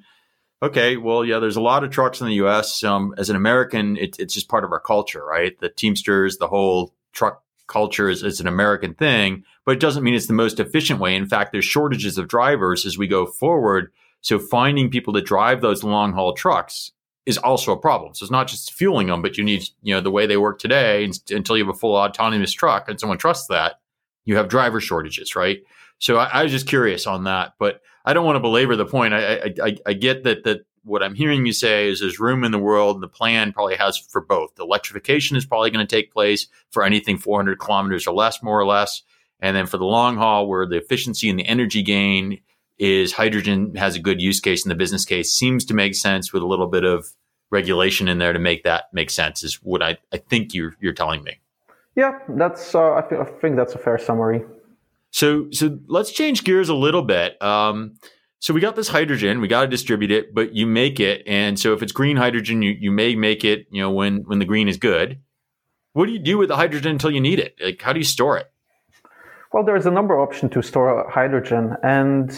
[0.61, 2.83] okay, well, yeah, there's a lot of trucks in the U.S.
[2.83, 5.59] Um, as an American, it, it's just part of our culture, right?
[5.59, 10.13] The Teamsters, the whole truck culture is, is an American thing, but it doesn't mean
[10.13, 11.15] it's the most efficient way.
[11.15, 13.91] In fact, there's shortages of drivers as we go forward.
[14.21, 16.93] So finding people to drive those long haul trucks
[17.25, 18.13] is also a problem.
[18.13, 20.59] So it's not just fueling them, but you need, you know, the way they work
[20.59, 23.79] today until you have a full autonomous truck and someone trusts that,
[24.25, 25.59] you have driver shortages, right?
[25.99, 28.85] So I, I was just curious on that, but I don't want to belabor the
[28.85, 29.13] point.
[29.13, 32.51] I, I, I get that that what I'm hearing you say is there's room in
[32.51, 34.55] the world, and the plan probably has for both.
[34.55, 38.59] The electrification is probably going to take place for anything 400 kilometers or less, more
[38.59, 39.01] or less,
[39.39, 42.41] and then for the long haul, where the efficiency and the energy gain
[42.79, 46.33] is hydrogen has a good use case in the business case seems to make sense
[46.33, 47.07] with a little bit of
[47.51, 50.93] regulation in there to make that make sense is what I, I think you're, you're
[50.93, 51.39] telling me.
[51.95, 54.43] Yeah, that's, uh, I, th- I think that's a fair summary.
[55.11, 57.39] So, so let's change gears a little bit.
[57.41, 57.99] Um,
[58.39, 61.23] so we got this hydrogen, we got to distribute it, but you make it.
[61.27, 64.39] And so if it's green hydrogen, you, you may make it, you know, when, when
[64.39, 65.19] the green is good.
[65.93, 67.55] What do you do with the hydrogen until you need it?
[67.63, 68.51] Like, how do you store it?
[69.53, 72.35] Well, there's a number of options to store hydrogen, and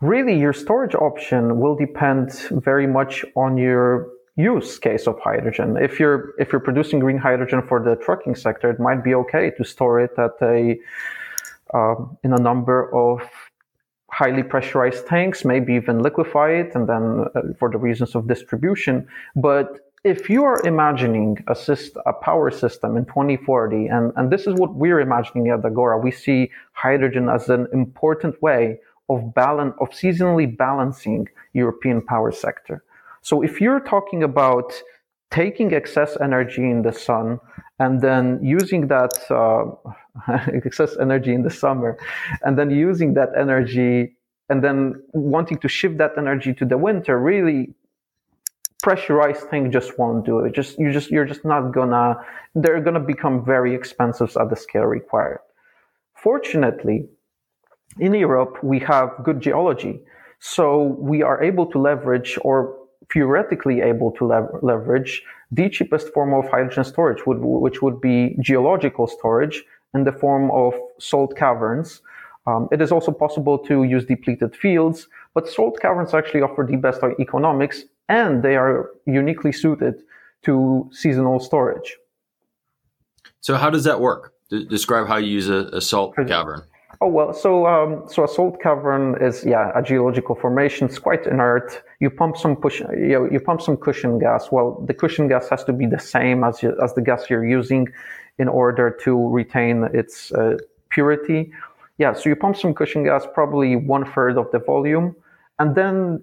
[0.00, 5.76] really your storage option will depend very much on your use case of hydrogen.
[5.76, 9.50] If you're if you're producing green hydrogen for the trucking sector, it might be okay
[9.56, 10.78] to store it at a
[11.74, 13.20] uh, in a number of
[14.10, 19.06] highly pressurized tanks, maybe even liquefy it, and then uh, for the reasons of distribution.
[19.36, 21.56] But if you are imagining a,
[22.06, 26.10] a power system in 2040, and, and this is what we're imagining at Agora, we
[26.10, 28.80] see hydrogen as an important way
[29.10, 32.82] of balance, of seasonally balancing European power sector.
[33.22, 34.72] So if you're talking about
[35.30, 37.38] taking excess energy in the sun
[37.78, 39.64] and then using that uh,
[40.64, 41.98] excess energy in the summer
[42.42, 44.16] and then using that energy
[44.48, 47.72] and then wanting to shift that energy to the winter really
[48.82, 52.16] pressurized thing just won't do it just you just you're just not gonna
[52.54, 55.40] they're gonna become very expensive at the scale required
[56.16, 57.06] fortunately
[57.98, 60.00] in europe we have good geology
[60.38, 62.76] so we are able to leverage or
[63.12, 68.36] theoretically able to lev- leverage the cheapest form of hydrogen storage, would, which would be
[68.40, 72.02] geological storage in the form of salt caverns.
[72.46, 76.76] Um, it is also possible to use depleted fields, but salt caverns actually offer the
[76.76, 80.02] best economics and they are uniquely suited
[80.42, 81.96] to seasonal storage.
[83.40, 84.32] So, how does that work?
[84.50, 86.62] D- describe how you use a, a salt cavern.
[87.02, 90.86] Oh well, so um, so a salt cavern is yeah a geological formation.
[90.86, 91.82] It's quite inert.
[91.98, 94.52] You pump some push, you, know, you pump some cushion gas.
[94.52, 97.46] Well, the cushion gas has to be the same as you, as the gas you're
[97.46, 97.88] using
[98.38, 100.58] in order to retain its uh,
[100.90, 101.52] purity.
[101.96, 105.16] Yeah, so you pump some cushion gas, probably one third of the volume,
[105.58, 106.22] and then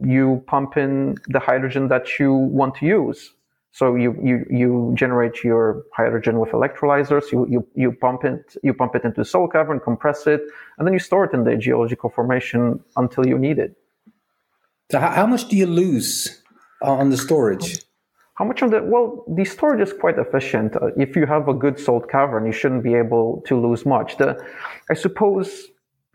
[0.00, 3.32] you pump in the hydrogen that you want to use.
[3.74, 8.72] So you, you, you generate your hydrogen with electrolyzers, you, you, you pump it, you
[8.72, 10.42] pump it into the salt cavern, compress it,
[10.78, 13.76] and then you store it in the geological formation until you need it.
[14.92, 16.40] So how much do you lose
[16.82, 17.82] on the storage?
[18.34, 20.76] How much on the, well, the storage is quite efficient.
[20.76, 24.18] Uh, if you have a good salt cavern, you shouldn't be able to lose much.
[24.18, 24.40] The,
[24.88, 25.64] I suppose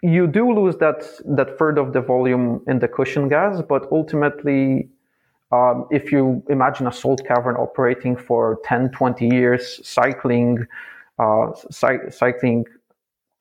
[0.01, 4.87] you do lose that, that third of the volume in the cushion gas, but ultimately
[5.51, 10.67] um, if you imagine a salt cavern operating for 10, 20 years, cycling,
[11.17, 12.65] uh, cy- cycling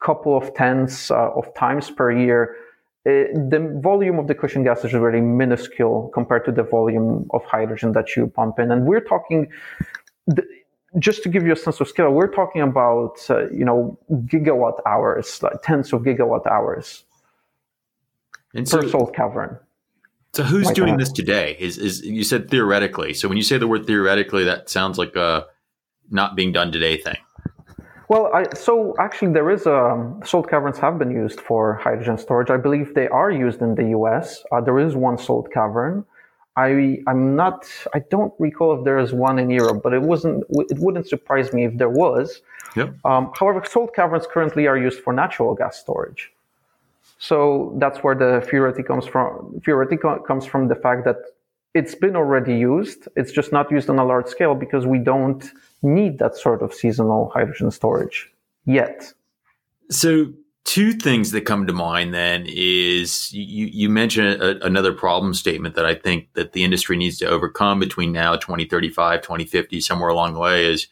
[0.00, 2.56] couple of tens uh, of times per year,
[3.04, 7.26] it, uh, the volume of the cushion gas is really minuscule compared to the volume
[7.30, 8.70] of hydrogen that you pump in.
[8.70, 9.50] And we're talking,
[10.26, 10.44] the,
[10.98, 14.80] just to give you a sense of scale, we're talking about, uh, you know, gigawatt
[14.86, 17.04] hours, like tens of gigawatt hours
[18.54, 19.58] and per salt cavern.
[20.38, 21.56] So who's doing this today?
[21.58, 23.12] Is is you said theoretically?
[23.12, 25.46] So when you say the word theoretically, that sounds like a
[26.10, 27.16] not being done today thing.
[28.08, 32.50] Well, I, so actually, there is a salt caverns have been used for hydrogen storage.
[32.50, 34.44] I believe they are used in the U.S.
[34.52, 36.04] Uh, there is one salt cavern.
[36.56, 37.66] I I'm not.
[37.92, 40.44] I don't recall if there is one in Europe, but it wasn't.
[40.50, 42.42] It wouldn't surprise me if there was.
[42.76, 42.94] Yep.
[43.04, 46.30] Um, however, salt caverns currently are used for natural gas storage.
[47.18, 49.60] So that's where the theoretic comes from.
[49.64, 51.16] Theoretic comes from the fact that
[51.74, 53.08] it's been already used.
[53.16, 55.44] It's just not used on a large scale because we don't
[55.82, 58.30] need that sort of seasonal hydrogen storage
[58.64, 59.12] yet.
[59.90, 60.32] So
[60.64, 65.74] two things that come to mind then is you, you mentioned a, another problem statement
[65.74, 70.34] that I think that the industry needs to overcome between now 2035, 2050, somewhere along
[70.34, 70.86] the way is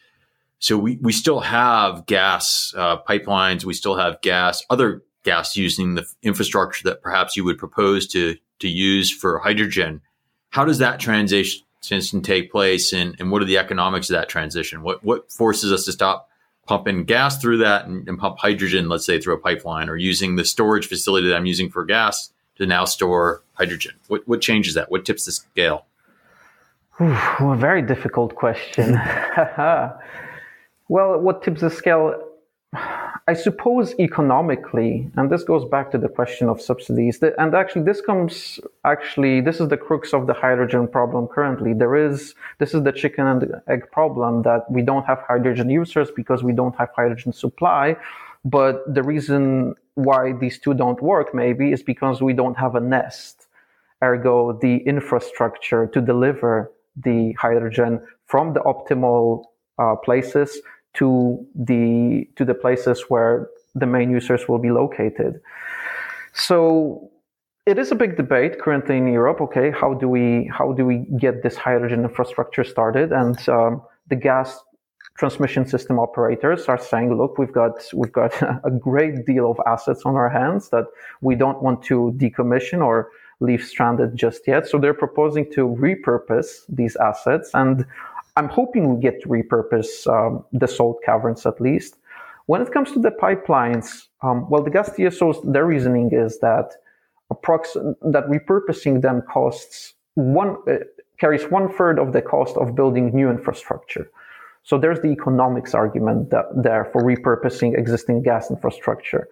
[0.58, 5.94] so we, we still have gas uh, pipelines, we still have gas, other gas using
[5.96, 10.00] the infrastructure that perhaps you would propose to to use for hydrogen.
[10.48, 14.82] How does that transition take place, and, and what are the economics of that transition?
[14.82, 16.30] What what forces us to stop
[16.66, 20.36] pumping gas through that and, and pump hydrogen, let's say through a pipeline, or using
[20.36, 23.94] the storage facility that I'm using for gas to now store hydrogen?
[24.08, 24.90] What what changes that?
[24.90, 25.84] What tips the scale?
[27.00, 28.94] Ooh, a very difficult question.
[30.88, 32.25] well, what tips the scale?
[33.28, 38.00] I suppose economically, and this goes back to the question of subsidies, and actually this
[38.00, 41.72] comes, actually, this is the crux of the hydrogen problem currently.
[41.74, 46.08] There is, this is the chicken and egg problem that we don't have hydrogen users
[46.10, 47.96] because we don't have hydrogen supply.
[48.44, 52.80] But the reason why these two don't work maybe is because we don't have a
[52.80, 53.48] nest.
[54.04, 59.46] Ergo, the infrastructure to deliver the hydrogen from the optimal
[59.78, 60.60] uh, places
[60.96, 65.40] to the to the places where the main users will be located.
[66.32, 67.10] So
[67.66, 69.40] it is a big debate currently in Europe.
[69.40, 73.12] Okay, how do we how do we get this hydrogen infrastructure started?
[73.12, 74.58] And um, the gas
[75.18, 78.32] transmission system operators are saying, look, we've got we've got
[78.64, 80.86] a great deal of assets on our hands that
[81.20, 84.66] we don't want to decommission or leave stranded just yet.
[84.66, 87.84] So they're proposing to repurpose these assets, and
[88.36, 91.96] I'm hoping we get to repurpose um, the salt caverns at least.
[92.46, 96.74] When it comes to the pipelines, um, well, the gas TSOs, their reasoning is that
[97.32, 100.76] approx- that repurposing them costs one uh,
[101.18, 104.10] carries one third of the cost of building new infrastructure.
[104.62, 109.28] So there's the economics argument that, there for repurposing existing gas infrastructure.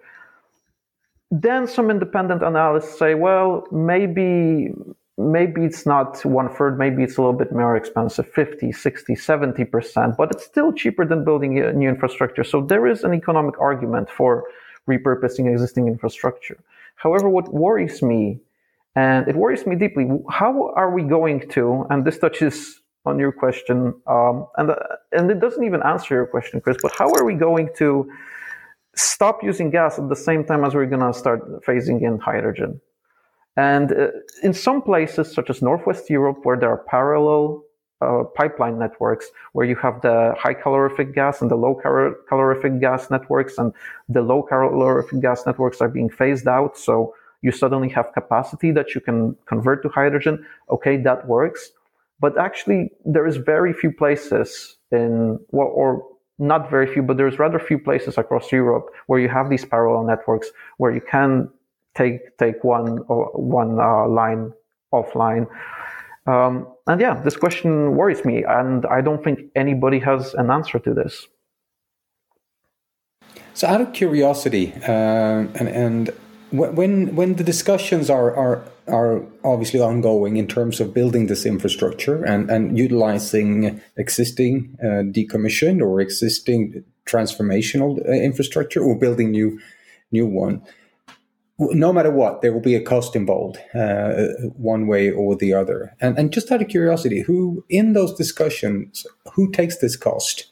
[1.29, 4.73] Then some independent analysts say, well, maybe
[5.17, 10.17] maybe it's not one third, maybe it's a little bit more expensive, 50, 60, 70%,
[10.17, 12.43] but it's still cheaper than building a new infrastructure.
[12.43, 14.43] So there is an economic argument for
[14.89, 16.57] repurposing existing infrastructure.
[16.95, 18.39] However, what worries me,
[18.95, 23.31] and it worries me deeply, how are we going to, and this touches on your
[23.31, 24.75] question, um, and, uh,
[25.11, 28.09] and it doesn't even answer your question, Chris, but how are we going to
[28.95, 32.81] stop using gas at the same time as we're going to start phasing in hydrogen?
[33.57, 34.07] And uh,
[34.43, 37.63] in some places, such as Northwest Europe, where there are parallel
[38.01, 42.79] uh, pipeline networks, where you have the high calorific gas and the low cal- calorific
[42.79, 43.73] gas networks, and
[44.09, 46.77] the low calorific gas networks are being phased out.
[46.77, 50.45] So you suddenly have capacity that you can convert to hydrogen.
[50.69, 51.71] Okay, that works.
[52.19, 56.05] But actually, there is very few places in, well, or
[56.39, 60.03] not very few, but there's rather few places across Europe where you have these parallel
[60.03, 61.49] networks where you can
[61.95, 64.51] take take one or one uh, line
[64.93, 65.47] offline.
[66.27, 70.79] Um, and yeah, this question worries me, and I don't think anybody has an answer
[70.79, 71.27] to this.
[73.53, 76.09] So, out of curiosity, uh, and and
[76.51, 82.23] when when the discussions are are are obviously ongoing in terms of building this infrastructure
[82.23, 89.59] and and utilizing existing uh, decommissioned or existing transformational uh, infrastructure or building new
[90.11, 90.61] new one
[91.57, 95.95] no matter what, there will be a cost involved, uh, one way or the other.
[96.01, 100.47] And, and just out of curiosity, who in those discussions, who takes this cost?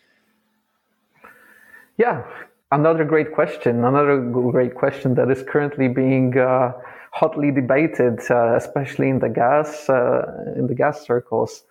[1.97, 2.23] Yeah,
[2.71, 3.83] another great question.
[3.83, 6.71] Another great question that is currently being uh,
[7.11, 10.23] hotly debated, uh, especially in the gas uh,
[10.55, 11.63] in the gas circles.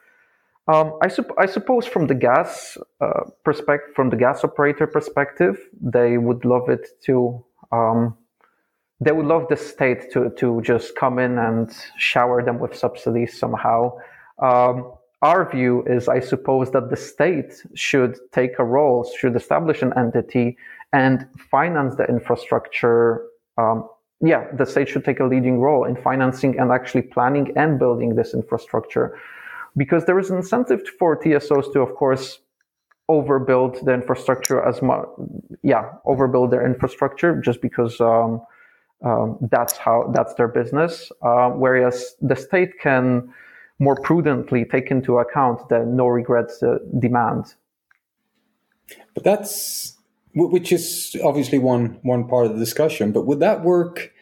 [0.69, 5.59] Um, I, sup- I, suppose from the gas uh, perspective, from the gas operator perspective,
[5.81, 7.45] they would love it to.
[7.73, 8.17] Um,
[9.05, 13.39] they would love the state to to just come in and shower them with subsidies
[13.39, 13.79] somehow.
[14.39, 19.81] Um, our view is, I suppose, that the state should take a role, should establish
[19.83, 20.57] an entity
[20.93, 23.25] and finance the infrastructure.
[23.57, 23.89] Um,
[24.21, 28.17] yeah, the state should take a leading role in financing and actually planning and building
[28.17, 29.19] this infrastructure,
[29.77, 32.41] because there is an incentive for TSOs to, of course,
[33.09, 35.07] overbuild the infrastructure as much.
[35.63, 38.01] Yeah, overbuild their infrastructure just because.
[38.01, 38.43] Um,
[39.05, 41.11] um, that's how that's their business.
[41.23, 43.33] Uh, whereas the state can
[43.79, 47.55] more prudently take into account the no regrets uh, demand.
[49.15, 49.97] But that's
[50.35, 53.13] which is obviously one one part of the discussion.
[53.13, 54.13] But would that work?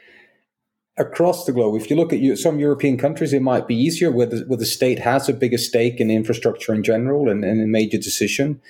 [0.96, 4.26] Across the globe, if you look at some European countries, it might be easier where
[4.26, 7.66] the, where the state has a bigger stake in infrastructure in general and, and a
[7.66, 8.60] major decision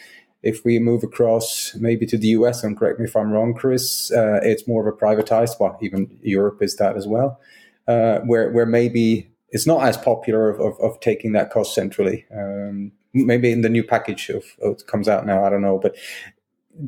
[0.43, 4.11] if we move across maybe to the US, and correct me if I'm wrong, Chris,
[4.13, 5.61] uh, it's more of a privatized.
[5.61, 7.41] Well, even Europe is that as well,
[7.87, 12.25] uh, where where maybe it's not as popular of, of, of taking that cost centrally.
[12.35, 15.97] Um, maybe in the new package of, of comes out now, I don't know, but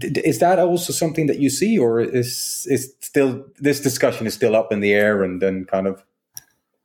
[0.00, 4.56] is that also something that you see, or is is still this discussion is still
[4.56, 6.04] up in the air and then kind of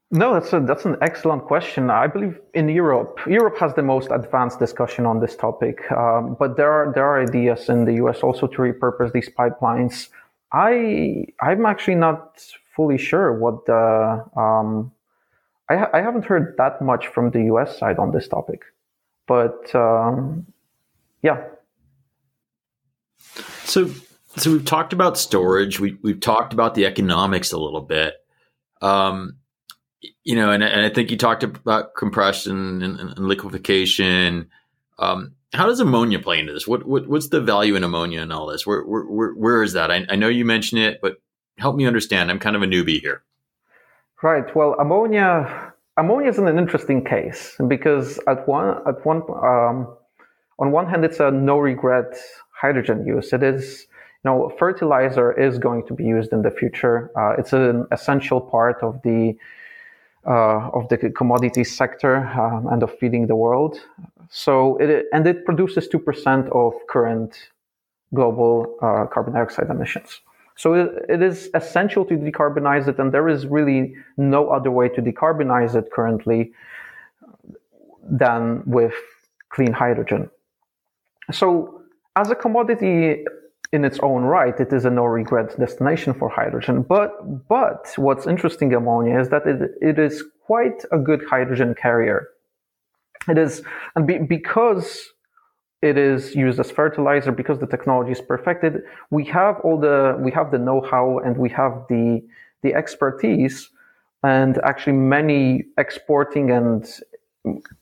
[0.10, 1.90] no, that's a, that's an excellent question.
[1.90, 6.56] I believe in Europe, Europe has the most advanced discussion on this topic, um, but
[6.56, 10.08] there are there are ideas in the US also to repurpose these pipelines.
[10.54, 12.42] I I'm actually not
[12.74, 14.94] fully sure what the um,
[15.70, 18.62] I ha- I haven't heard that much from the US side on this topic,
[19.28, 20.46] but um,
[21.22, 21.44] yeah.
[23.66, 23.90] So
[24.38, 25.82] so we've talked about storage.
[25.82, 28.14] We we've talked about the economics a little bit.
[28.82, 29.36] Um,
[30.24, 34.50] you know, and, and I think you talked about compression and, and liquefaction.
[35.00, 36.68] Um, how does ammonia play into this?
[36.68, 38.66] What, what, what's the value in ammonia and all this?
[38.66, 39.92] Where where where, where is that?
[39.92, 41.22] I, I, know you mentioned it, but
[41.58, 42.30] help me understand.
[42.30, 43.24] I'm kind of a newbie here.
[44.22, 44.54] Right.
[44.56, 49.96] Well, ammonia ammonia is an interesting case because at one at one um,
[50.60, 52.16] on one hand, it's a no regret
[52.52, 53.32] hydrogen use.
[53.34, 53.88] It is
[54.24, 57.12] you know fertilizer is going to be used in the future.
[57.18, 59.36] Uh, it's an essential part of the
[60.32, 63.80] of the commodity sector um, and of feeding the world.
[64.30, 67.52] So it and it produces two percent of current
[68.14, 70.22] global uh, carbon dioxide emissions.
[70.56, 70.74] So
[71.08, 75.76] it is essential to decarbonize it, and there is really no other way to decarbonize
[75.76, 76.52] it currently
[78.10, 78.96] than with
[79.50, 80.30] clean hydrogen.
[81.32, 81.82] So
[82.16, 83.24] as a commodity
[83.72, 86.82] in its own right, it is a no regret destination for hydrogen.
[86.82, 92.30] But but what's interesting ammonia is that it, it is quite a good hydrogen carrier.
[93.28, 93.62] It is,
[93.96, 95.12] and be, because
[95.82, 100.32] it is used as fertilizer, because the technology is perfected, we have all the we
[100.32, 102.24] have the know-how and we have the
[102.64, 103.70] the expertise,
[104.24, 106.90] and actually many exporting and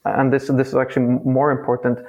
[0.04, 2.00] and this this is actually more important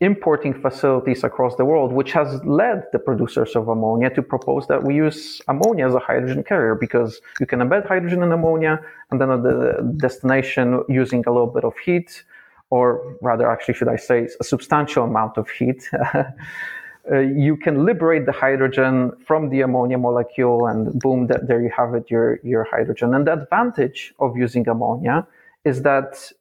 [0.00, 4.82] importing facilities across the world, which has led the producers of ammonia to propose that
[4.82, 8.80] we use ammonia as a hydrogen carrier because you can embed hydrogen in ammonia
[9.10, 12.24] and then at the destination using a little bit of heat,
[12.70, 15.90] or rather, actually, should I say, a substantial amount of heat.
[16.14, 21.70] uh, you can liberate the hydrogen from the ammonia molecule, and boom, that, there you
[21.76, 23.12] have it, your, your hydrogen.
[23.14, 25.26] And the advantage of using ammonia
[25.64, 26.32] is that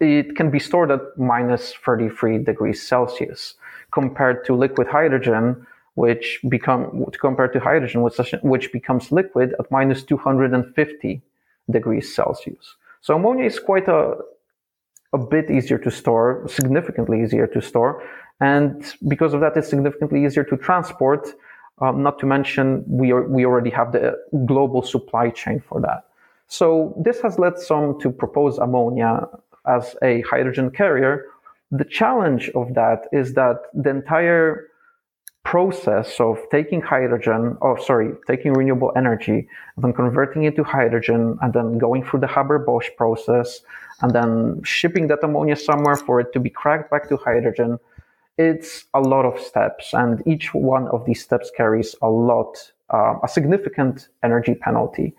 [0.00, 3.54] it can be stored at minus 33 degrees Celsius
[3.92, 10.02] compared to liquid hydrogen, which become compared to hydrogen, which, which becomes liquid at minus
[10.02, 11.22] 250
[11.70, 12.76] degrees Celsius.
[13.00, 14.16] So ammonia is quite a,
[15.12, 18.02] a bit easier to store, significantly easier to store.
[18.40, 21.28] And because of that, it's significantly easier to transport.
[21.80, 26.04] Um, not to mention, we, are, we already have the global supply chain for that.
[26.48, 29.26] So this has led some to propose ammonia
[29.66, 31.24] as a hydrogen carrier.
[31.70, 34.68] The challenge of that is that the entire
[35.44, 41.38] process of taking hydrogen, or sorry, taking renewable energy, and then converting it to hydrogen,
[41.40, 43.60] and then going through the Haber-Bosch process,
[44.02, 47.78] and then shipping that ammonia somewhere for it to be cracked back to hydrogen,
[48.38, 53.14] it's a lot of steps, and each one of these steps carries a lot, uh,
[53.22, 55.14] a significant energy penalty,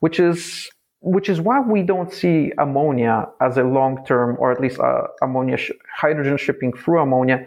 [0.00, 0.70] which is
[1.00, 5.02] which is why we don't see ammonia as a long term, or at least uh,
[5.22, 7.46] ammonia sh- hydrogen shipping through ammonia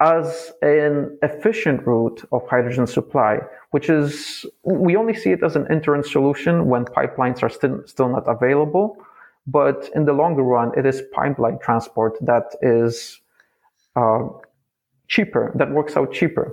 [0.00, 3.38] as an efficient route of hydrogen supply,
[3.70, 8.08] which is we only see it as an interim solution when pipelines are still still
[8.08, 8.96] not available.
[9.46, 13.20] But in the longer run, it is pipeline transport that is
[13.94, 14.28] uh,
[15.08, 16.52] cheaper, that works out cheaper.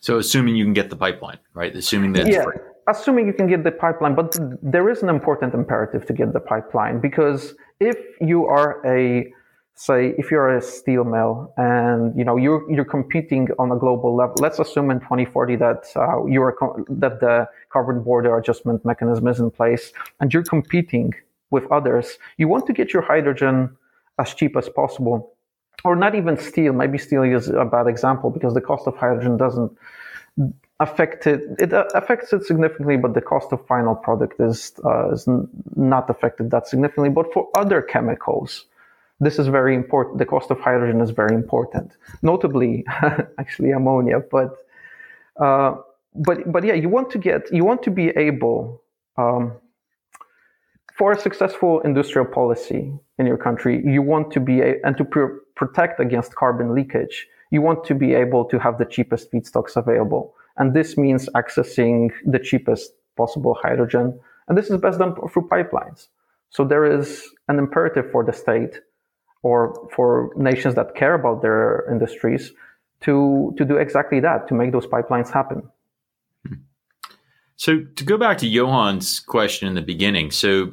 [0.00, 1.74] So, assuming you can get the pipeline, right?
[1.74, 2.44] Assuming that yeah
[2.88, 6.40] assuming you can get the pipeline, but there is an important imperative to get the
[6.40, 9.32] pipeline because if you are a
[9.74, 14.12] say if you're a steel mill and you know you're you're competing on a global
[14.12, 16.56] level let's assume in 2040 that uh, you're
[16.88, 21.14] that the carbon border adjustment mechanism is in place and you're competing
[21.52, 23.70] with others you want to get your hydrogen
[24.18, 25.32] as cheap as possible
[25.84, 26.72] or not even steel.
[26.72, 29.76] Maybe steel is a bad example because the cost of hydrogen doesn't
[30.80, 35.28] affected it uh, affects it significantly but the cost of final product is, uh, is
[35.74, 37.10] not affected that significantly.
[37.10, 38.66] But for other chemicals
[39.20, 41.96] this is very important the cost of hydrogen is very important.
[42.22, 42.84] Notably
[43.38, 44.56] actually ammonia but
[45.40, 45.76] uh,
[46.14, 48.80] but but yeah you want to get you want to be able
[49.16, 49.52] um,
[50.96, 55.04] for a successful industrial policy in your country you want to be a, and to
[55.04, 59.74] pr- protect against carbon leakage you want to be able to have the cheapest feedstocks
[59.74, 64.18] available and this means accessing the cheapest possible hydrogen.
[64.48, 66.08] And this is best done through pipelines.
[66.50, 68.80] So there is an imperative for the state
[69.42, 72.52] or for nations that care about their industries
[73.02, 75.62] to, to do exactly that, to make those pipelines happen.
[77.56, 80.72] So to go back to Johan's question in the beginning, so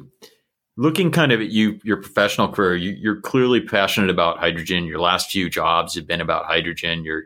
[0.76, 4.84] looking kind of at you, your professional career, you, are clearly passionate about hydrogen.
[4.84, 7.04] Your last few jobs have been about hydrogen.
[7.04, 7.24] You're,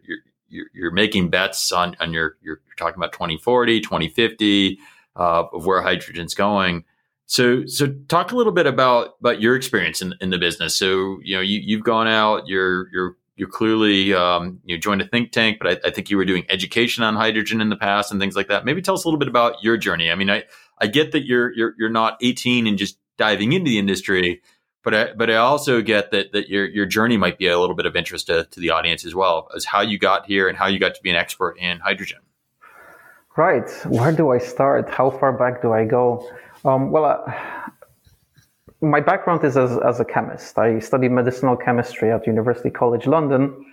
[0.50, 4.78] you're, you're making bets on, on your, you're talking about 2040, 2050,
[5.16, 6.84] uh, of where hydrogen's going.
[7.26, 10.76] So, so talk a little bit about, about your experience in, in the business.
[10.76, 15.06] So, you know, you, you've gone out, you're, you're, you're clearly, um, you joined a
[15.06, 18.10] think tank, but I, I think you were doing education on hydrogen in the past
[18.10, 18.64] and things like that.
[18.64, 20.10] Maybe tell us a little bit about your journey.
[20.10, 20.44] I mean, I,
[20.78, 24.42] I get that you're, you're, you're not 18 and just diving into the industry,
[24.82, 27.76] but I, but I also get that that your your journey might be a little
[27.76, 30.56] bit of interest to, to the audience as well as how you got here and
[30.56, 32.18] how you got to be an expert in hydrogen.
[33.36, 33.70] Right.
[33.86, 34.90] Where do I start?
[34.90, 36.28] How far back do I go?
[36.64, 37.32] Um, well, uh,
[38.80, 40.58] my background is as, as a chemist.
[40.58, 43.64] I studied medicinal chemistry at University College London,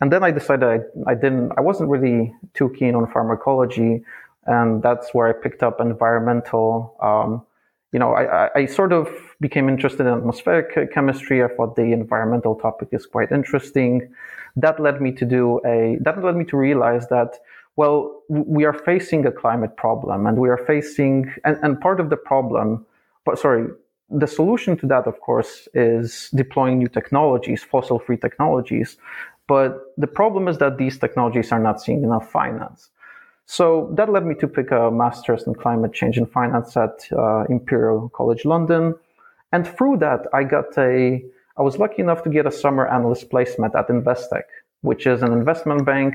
[0.00, 1.52] and then I decided I, I didn't.
[1.56, 4.02] I wasn't really too keen on pharmacology,
[4.46, 6.96] and that's where I picked up environmental.
[7.00, 7.46] Um,
[7.96, 9.08] you know, I, I, sort of
[9.40, 11.42] became interested in atmospheric chemistry.
[11.42, 14.12] I thought the environmental topic is quite interesting.
[14.54, 17.38] That led me to do a, that led me to realize that,
[17.76, 22.10] well, we are facing a climate problem and we are facing, and, and part of
[22.10, 22.84] the problem,
[23.24, 23.64] but sorry,
[24.10, 28.98] the solution to that, of course, is deploying new technologies, fossil free technologies.
[29.48, 32.90] But the problem is that these technologies are not seeing enough finance.
[33.46, 37.44] So that led me to pick a master's in climate change and finance at uh,
[37.48, 38.94] Imperial College London.
[39.52, 41.24] And through that, I got a,
[41.56, 44.42] I was lucky enough to get a summer analyst placement at Investec,
[44.82, 46.14] which is an investment bank.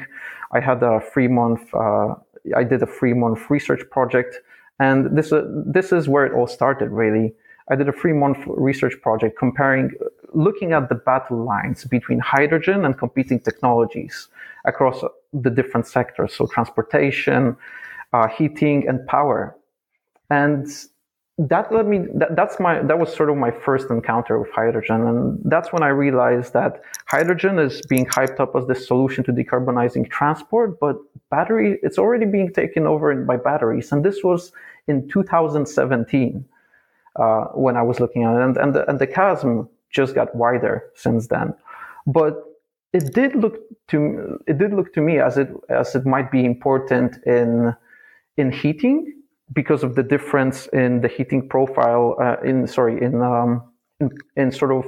[0.52, 2.16] I had a three month, uh,
[2.56, 4.36] I did a three month research project.
[4.80, 7.34] And this, uh, this is where it all started, really.
[7.70, 9.92] I did a three month research project comparing,
[10.34, 14.28] looking at the battle lines between hydrogen and competing technologies
[14.66, 15.04] across
[15.34, 16.34] the different sectors.
[16.34, 17.56] So transportation,
[18.14, 19.56] uh, heating and power.
[20.30, 20.68] And
[21.38, 25.08] that led me, that, that's my, that was sort of my first encounter with hydrogen.
[25.08, 29.34] And that's when I realized that hydrogen is being hyped up as the solution to
[29.34, 30.98] decarbonizing transport, but
[31.30, 33.92] battery, it's already being taken over by batteries.
[33.92, 34.52] And this was
[34.88, 36.46] in 2017
[37.16, 40.34] uh, when I was looking at it, and and the, and the chasm just got
[40.36, 41.54] wider since then.
[42.08, 42.44] But
[42.94, 43.58] it did look
[43.90, 47.76] to it did look to me as it as it might be important in
[48.38, 49.14] in heating
[49.54, 53.62] because of the difference in the heating profile uh, in sorry in, um,
[54.00, 54.86] in in sort of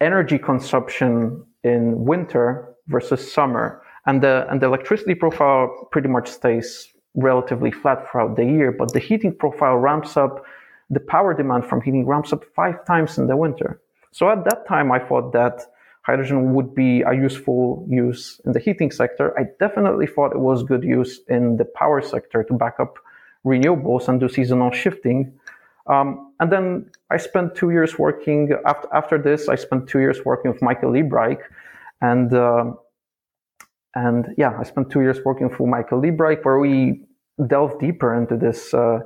[0.00, 6.88] energy consumption in winter versus summer and the and the electricity profile pretty much stays
[7.14, 10.44] relatively flat throughout the year but the heating profile ramps up
[10.90, 13.80] the power demand from heating ramps up five times in the winter.
[14.12, 15.62] So at that time, I thought that
[16.02, 19.38] hydrogen would be a useful use in the heating sector.
[19.38, 22.98] I definitely thought it was good use in the power sector to back up
[23.44, 25.32] renewables and do seasonal shifting.
[25.86, 29.48] Um, and then I spent two years working after, after this.
[29.48, 31.40] I spent two years working with Michael Liebreich,
[32.00, 32.72] and uh,
[33.94, 37.04] and yeah, I spent two years working for Michael Liebreich, where we
[37.48, 39.00] delved deeper into this uh,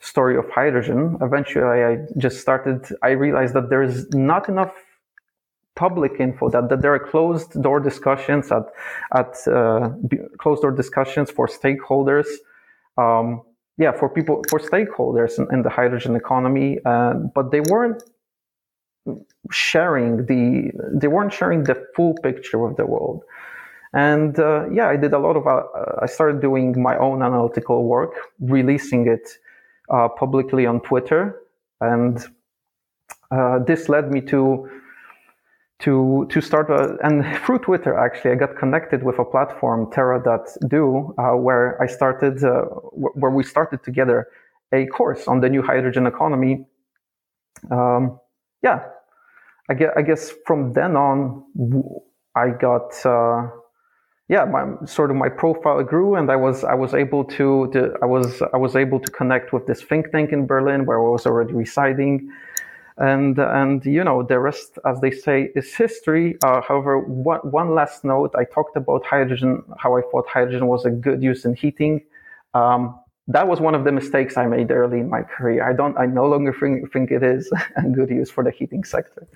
[0.00, 1.16] story of hydrogen.
[1.20, 4.74] Eventually, I just started, I realized that there is not enough
[5.74, 8.64] public info that, that there are closed door discussions at,
[9.14, 9.90] at uh,
[10.38, 12.26] closed door discussions for stakeholders.
[12.96, 13.42] Um,
[13.78, 18.02] yeah, for people, for stakeholders in, in the hydrogen economy, uh, but they weren't
[19.50, 23.22] sharing the, they weren't sharing the full picture of the world.
[23.92, 25.62] And uh, yeah, I did a lot of, uh,
[26.00, 29.28] I started doing my own analytical work, releasing it
[29.90, 31.40] uh, publicly on Twitter,
[31.80, 32.24] and
[33.30, 34.68] uh, this led me to
[35.78, 41.14] to to start a, and through Twitter actually I got connected with a platform Terra.do
[41.18, 42.62] uh, where I started uh,
[42.92, 44.28] where we started together
[44.72, 46.66] a course on the new hydrogen economy.
[47.70, 48.18] Um,
[48.62, 48.84] yeah,
[49.68, 51.44] I guess, I guess from then on
[52.34, 53.48] I got uh,
[54.28, 57.94] yeah, my, sort of my profile grew, and I was I was able to, to,
[58.02, 61.08] I was I was able to connect with this think tank in Berlin where I
[61.08, 62.32] was already residing,
[62.96, 66.36] and and you know the rest, as they say, is history.
[66.42, 70.84] Uh, however, one one last note: I talked about hydrogen, how I thought hydrogen was
[70.84, 72.02] a good use in heating.
[72.52, 72.98] Um,
[73.28, 75.68] that was one of the mistakes I made early in my career.
[75.68, 78.84] I don't, I no longer think, think it is a good use for the heating
[78.84, 79.26] sector.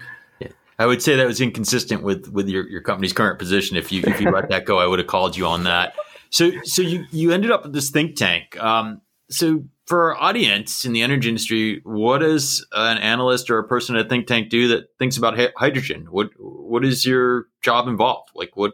[0.80, 3.76] I would say that was inconsistent with with your, your company's current position.
[3.76, 5.94] If you if you let that go, I would have called you on that.
[6.30, 8.58] So so you you ended up with this think tank.
[8.58, 13.68] Um, so for our audience in the energy industry, what does an analyst or a
[13.68, 16.06] person at a think tank do that thinks about hydrogen?
[16.10, 18.30] What what is your job involved?
[18.34, 18.72] Like what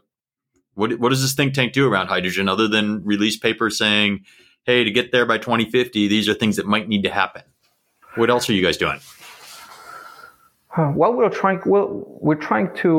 [0.75, 4.25] what what does this think tank do around hydrogen other than release papers saying,
[4.63, 7.43] "Hey, to get there by 2050, these are things that might need to happen."
[8.15, 9.01] What else are you guys doing?
[10.77, 11.61] Well, we're trying.
[11.65, 12.91] Well, we're trying to,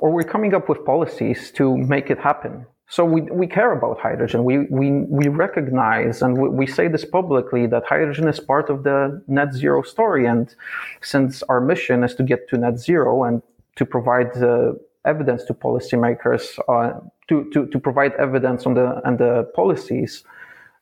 [0.00, 2.66] or we're coming up with policies to make it happen.
[2.88, 4.44] So we, we care about hydrogen.
[4.44, 8.84] We, we, we recognize and we, we say this publicly that hydrogen is part of
[8.84, 10.26] the net zero story.
[10.26, 10.54] And
[11.02, 13.42] since our mission is to get to net zero and
[13.74, 14.74] to provide uh,
[15.04, 20.22] evidence to policymakers, uh, to, to, to provide evidence on the, and the policies,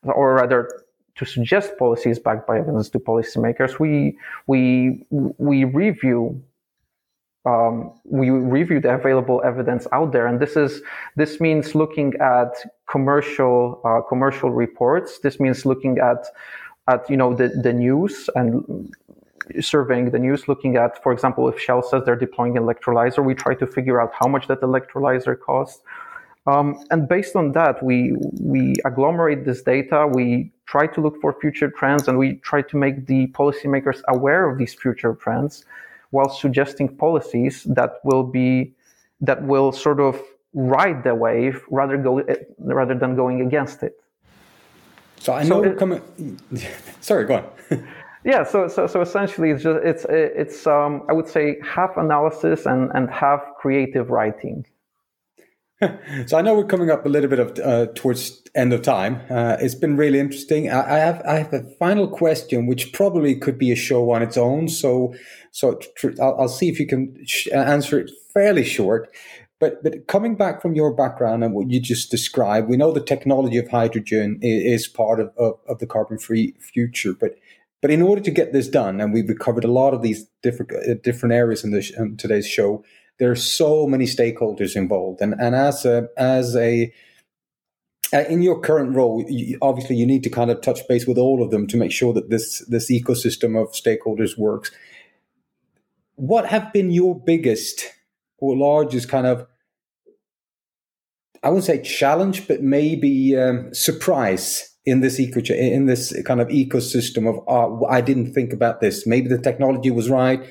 [0.03, 0.69] or rather
[1.17, 6.43] to suggest policies backed by evidence to policymakers, we we we review
[7.47, 10.83] um, we review the available evidence out there, and this is
[11.17, 12.53] this means looking at
[12.89, 15.19] commercial uh, commercial reports.
[15.19, 16.27] This means looking at
[16.89, 18.93] at you know the the news and
[19.61, 23.35] surveying the news, looking at, for example, if Shell says they're deploying an electrolyzer, we
[23.35, 25.83] try to figure out how much that electrolyzer costs.
[26.47, 30.07] Um, and based on that, we we agglomerate this data.
[30.07, 34.49] We try to look for future trends and we try to make the policymakers aware
[34.49, 35.65] of these future trends
[36.11, 38.73] while suggesting policies that will be
[39.21, 40.21] that will sort of
[40.55, 42.23] ride the wave rather go
[42.59, 44.01] rather than going against it.
[45.19, 46.03] So I know so it, coming.
[47.01, 47.89] Sorry, go on.
[48.25, 48.45] yeah.
[48.45, 52.91] So so so essentially, it's just it's it's um, I would say half analysis and
[52.95, 54.67] and half creative writing.
[56.27, 59.21] so I know we're coming up a little bit of uh, towards end of time.
[59.29, 60.71] Uh, it's been really interesting.
[60.71, 64.23] I, I, have I have a final question, which probably could be a show on
[64.23, 64.69] its own.
[64.69, 65.15] So
[65.51, 69.15] so tr- I'll, I'll, see if you can sh- answer it fairly short.
[69.59, 73.01] But but coming back from your background and what you just described, we know the
[73.01, 77.15] technology of hydrogen is, is part of, of, of the carbon free future.
[77.15, 77.37] But
[77.83, 80.73] but in order to get this done, and we've covered a lot of these different
[80.73, 82.85] uh, different areas in, this, in today's show
[83.19, 86.93] there are so many stakeholders involved, and and as a as a
[88.13, 91.19] uh, in your current role, you, obviously you need to kind of touch base with
[91.19, 94.71] all of them to make sure that this this ecosystem of stakeholders works.
[96.17, 97.87] What have been your biggest
[98.39, 99.47] or largest kind of
[101.43, 106.49] I wouldn't say challenge, but maybe um, surprise in this eco in this kind of
[106.49, 109.07] ecosystem of oh, I didn't think about this.
[109.07, 110.43] Maybe the technology was right,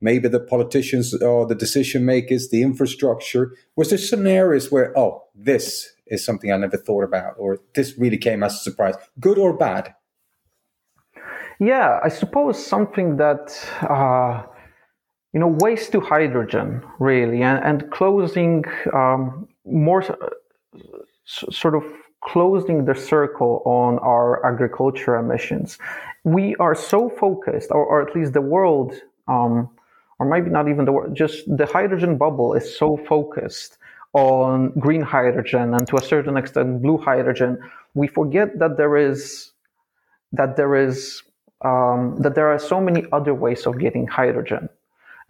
[0.00, 3.52] maybe the politicians or the decision makers, the infrastructure?
[3.76, 8.18] Was there scenarios where, oh, this is something I never thought about, or this really
[8.18, 9.94] came as a surprise, good or bad?
[11.60, 14.42] Yeah, I suppose something that, uh,
[15.32, 20.02] you know, waste to hydrogen, really, and, and closing um, more
[21.26, 21.84] sort of
[22.24, 25.78] closing the circle on our agriculture emissions.
[26.24, 28.94] We are so focused, or, or at least the world
[29.28, 29.70] um,
[30.20, 33.78] or maybe not even the word, just the hydrogen bubble is so focused
[34.12, 37.58] on green hydrogen and to a certain extent blue hydrogen,
[37.94, 39.52] we forget that there is
[40.32, 41.22] that there is
[41.62, 44.68] um, that there are so many other ways of getting hydrogen,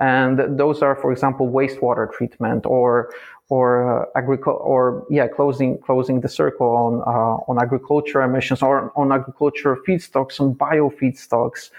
[0.00, 3.10] and those are, for example, wastewater treatment or
[3.48, 9.12] or uh, or yeah, closing closing the circle on uh, on agriculture emissions or on
[9.12, 11.70] agriculture feedstocks and bio feedstocks.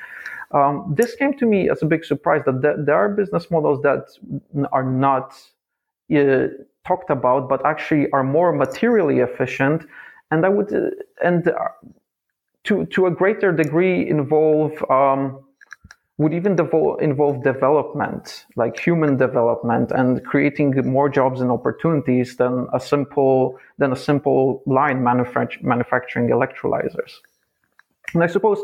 [0.54, 4.10] Um, this came to me as a big surprise that there, are business models that
[4.72, 5.34] are not
[6.14, 6.48] uh,
[6.86, 9.86] talked about, but actually are more materially efficient,
[10.30, 10.90] and I would uh,
[11.24, 11.54] and uh,
[12.66, 15.40] to to a greater degree involve um,
[16.18, 22.68] would even devo- involve development, like human development, and creating more jobs and opportunities than
[22.74, 27.14] a simple than a simple line manufact- manufacturing electrolyzers.
[28.14, 28.60] And I suppose.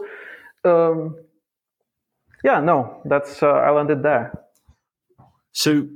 [0.66, 1.16] Um,
[2.44, 4.44] yeah, no, that's uh, I landed there.
[5.52, 5.88] So,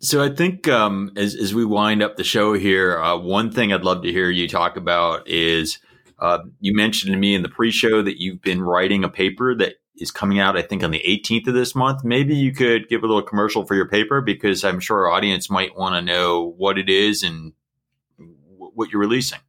[0.00, 3.72] so I think um, as as we wind up the show here, uh, one thing
[3.72, 5.78] I'd love to hear you talk about is
[6.18, 9.74] uh, you mentioned to me in the pre-show that you've been writing a paper that
[9.96, 12.04] is coming out, I think, on the 18th of this month.
[12.04, 15.50] Maybe you could give a little commercial for your paper because I'm sure our audience
[15.50, 17.52] might want to know what it is and
[18.16, 19.40] w- what you're releasing.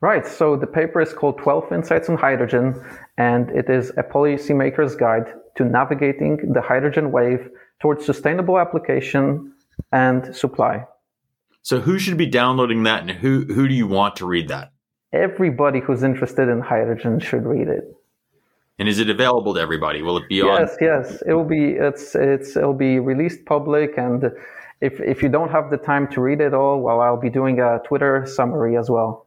[0.00, 0.26] Right.
[0.26, 2.80] So the paper is called 12 Insights on Hydrogen,
[3.16, 7.48] and it is a policymaker's guide to navigating the hydrogen wave
[7.80, 9.52] towards sustainable application
[9.92, 10.84] and supply.
[11.62, 14.72] So who should be downloading that and who, who do you want to read that?
[15.12, 17.84] Everybody who's interested in hydrogen should read it.
[18.78, 20.02] And is it available to everybody?
[20.02, 20.48] Will it be on?
[20.60, 21.22] Yes, yes.
[21.26, 21.72] It will be.
[21.72, 24.24] It's it's it'll be released public, and
[24.80, 27.60] if if you don't have the time to read it all, well, I'll be doing
[27.60, 29.23] a Twitter summary as well.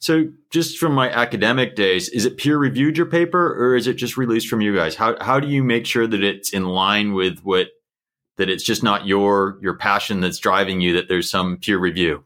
[0.00, 3.94] So, just from my academic days, is it peer reviewed your paper, or is it
[3.94, 4.94] just released from you guys?
[4.94, 7.68] How how do you make sure that it's in line with what
[8.36, 10.94] that it's just not your your passion that's driving you?
[10.94, 12.24] That there's some peer review.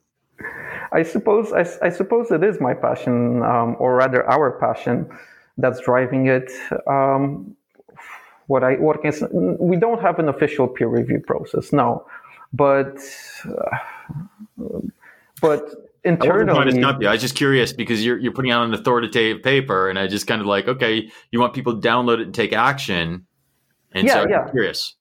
[0.92, 5.08] I suppose I, I suppose it is my passion, um, or rather our passion,
[5.56, 6.52] that's driving it.
[6.86, 7.56] Um,
[8.48, 12.06] what I what can we don't have an official peer review process, no,
[12.52, 12.98] but
[13.48, 13.78] uh,
[15.40, 16.58] but internally.
[16.58, 17.08] I, to you.
[17.08, 20.26] I was just curious because you're you're putting out an authoritative paper, and I just
[20.26, 23.26] kind of like, okay, you want people to download it and take action,
[23.92, 24.50] and yeah, so yeah.
[24.50, 24.96] curious.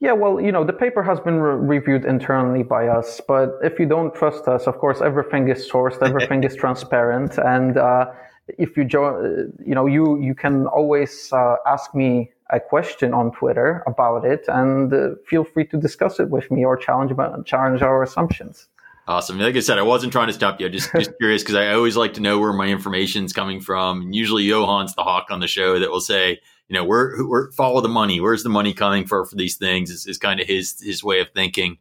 [0.00, 3.78] Yeah, well, you know, the paper has been re- reviewed internally by us, but if
[3.78, 8.06] you don't trust us, of course, everything is sourced, everything is transparent, and uh,
[8.48, 13.32] if you join, you know, you you can always uh, ask me a question on
[13.32, 17.12] Twitter about it, and uh, feel free to discuss it with me or challenge
[17.46, 18.68] challenge our assumptions.
[19.08, 19.38] Awesome.
[19.38, 20.66] Like I said, I wasn't trying to stop you.
[20.66, 23.60] I just just curious because I always like to know where my information is coming
[23.60, 24.02] from.
[24.02, 27.50] And usually, Johan's the hawk on the show that will say, you know, we're, we're
[27.52, 28.20] follow the money.
[28.20, 29.90] Where's the money coming for for these things?
[29.90, 31.78] Is, is kind of his his way of thinking.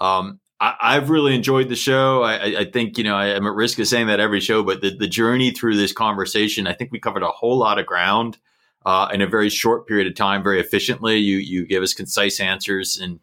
[0.00, 2.22] Um, I, have really enjoyed the show.
[2.22, 4.80] I, I, think, you know, I, am at risk of saying that every show, but
[4.80, 8.38] the, the journey through this conversation, I think we covered a whole lot of ground
[8.86, 11.16] uh, in a very short period of time, very efficiently.
[11.16, 13.18] You you gave us concise answers, and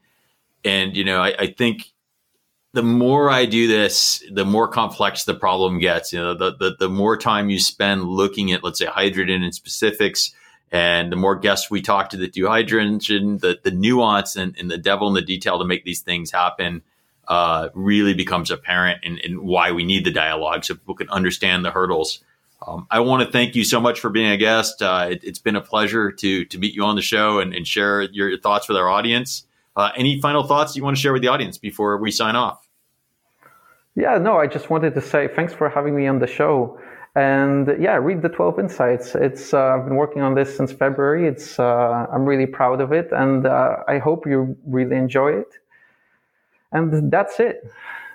[0.65, 1.93] and you know, I, I think
[2.73, 6.13] the more I do this, the more complex the problem gets.
[6.13, 9.53] You know, the, the, the more time you spend looking at, let's say, hydrogen and
[9.55, 10.33] specifics,
[10.71, 14.69] and the more guests we talk to that do hydrogen, the, the nuance and, and
[14.69, 16.83] the devil in the detail to make these things happen
[17.27, 21.63] uh, really becomes apparent and, and, why we need the dialogue so people can understand
[21.63, 22.23] the hurdles.
[22.65, 24.81] Um, I want to thank you so much for being a guest.
[24.81, 27.67] Uh, it, has been a pleasure to to meet you on the show and, and
[27.67, 29.45] share your, your thoughts with our audience.
[29.75, 32.67] Uh, any final thoughts you want to share with the audience before we sign off?
[33.95, 36.79] Yeah, no, I just wanted to say thanks for having me on the show.
[37.15, 39.15] And yeah, read the 12 Insights.
[39.15, 41.27] It's uh, I've been working on this since February.
[41.27, 45.51] It's uh, I'm really proud of it, and uh, I hope you really enjoy it.
[46.71, 47.69] And that's it.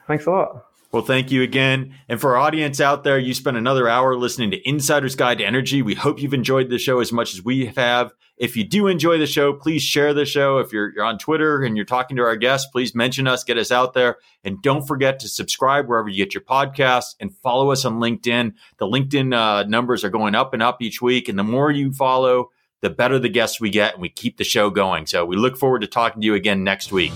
[0.07, 0.67] Thanks a lot.
[0.95, 1.93] Well, thank you again.
[2.09, 5.45] And for our audience out there, you spent another hour listening to Insider's Guide to
[5.45, 5.83] Energy.
[5.83, 8.13] We hope you've enjoyed the show as much as we have.
[8.37, 10.59] If you do enjoy the show, please share the show.
[10.59, 13.59] If you're, you're on Twitter and you're talking to our guests, please mention us, get
[13.59, 14.19] us out there.
[14.45, 18.53] And don't forget to subscribe wherever you get your podcasts and follow us on LinkedIn.
[18.77, 21.29] The LinkedIn uh, numbers are going up and up each week.
[21.29, 24.45] And the more you follow, the better the guests we get and we keep the
[24.45, 25.07] show going.
[25.07, 27.11] So we look forward to talking to you again next week.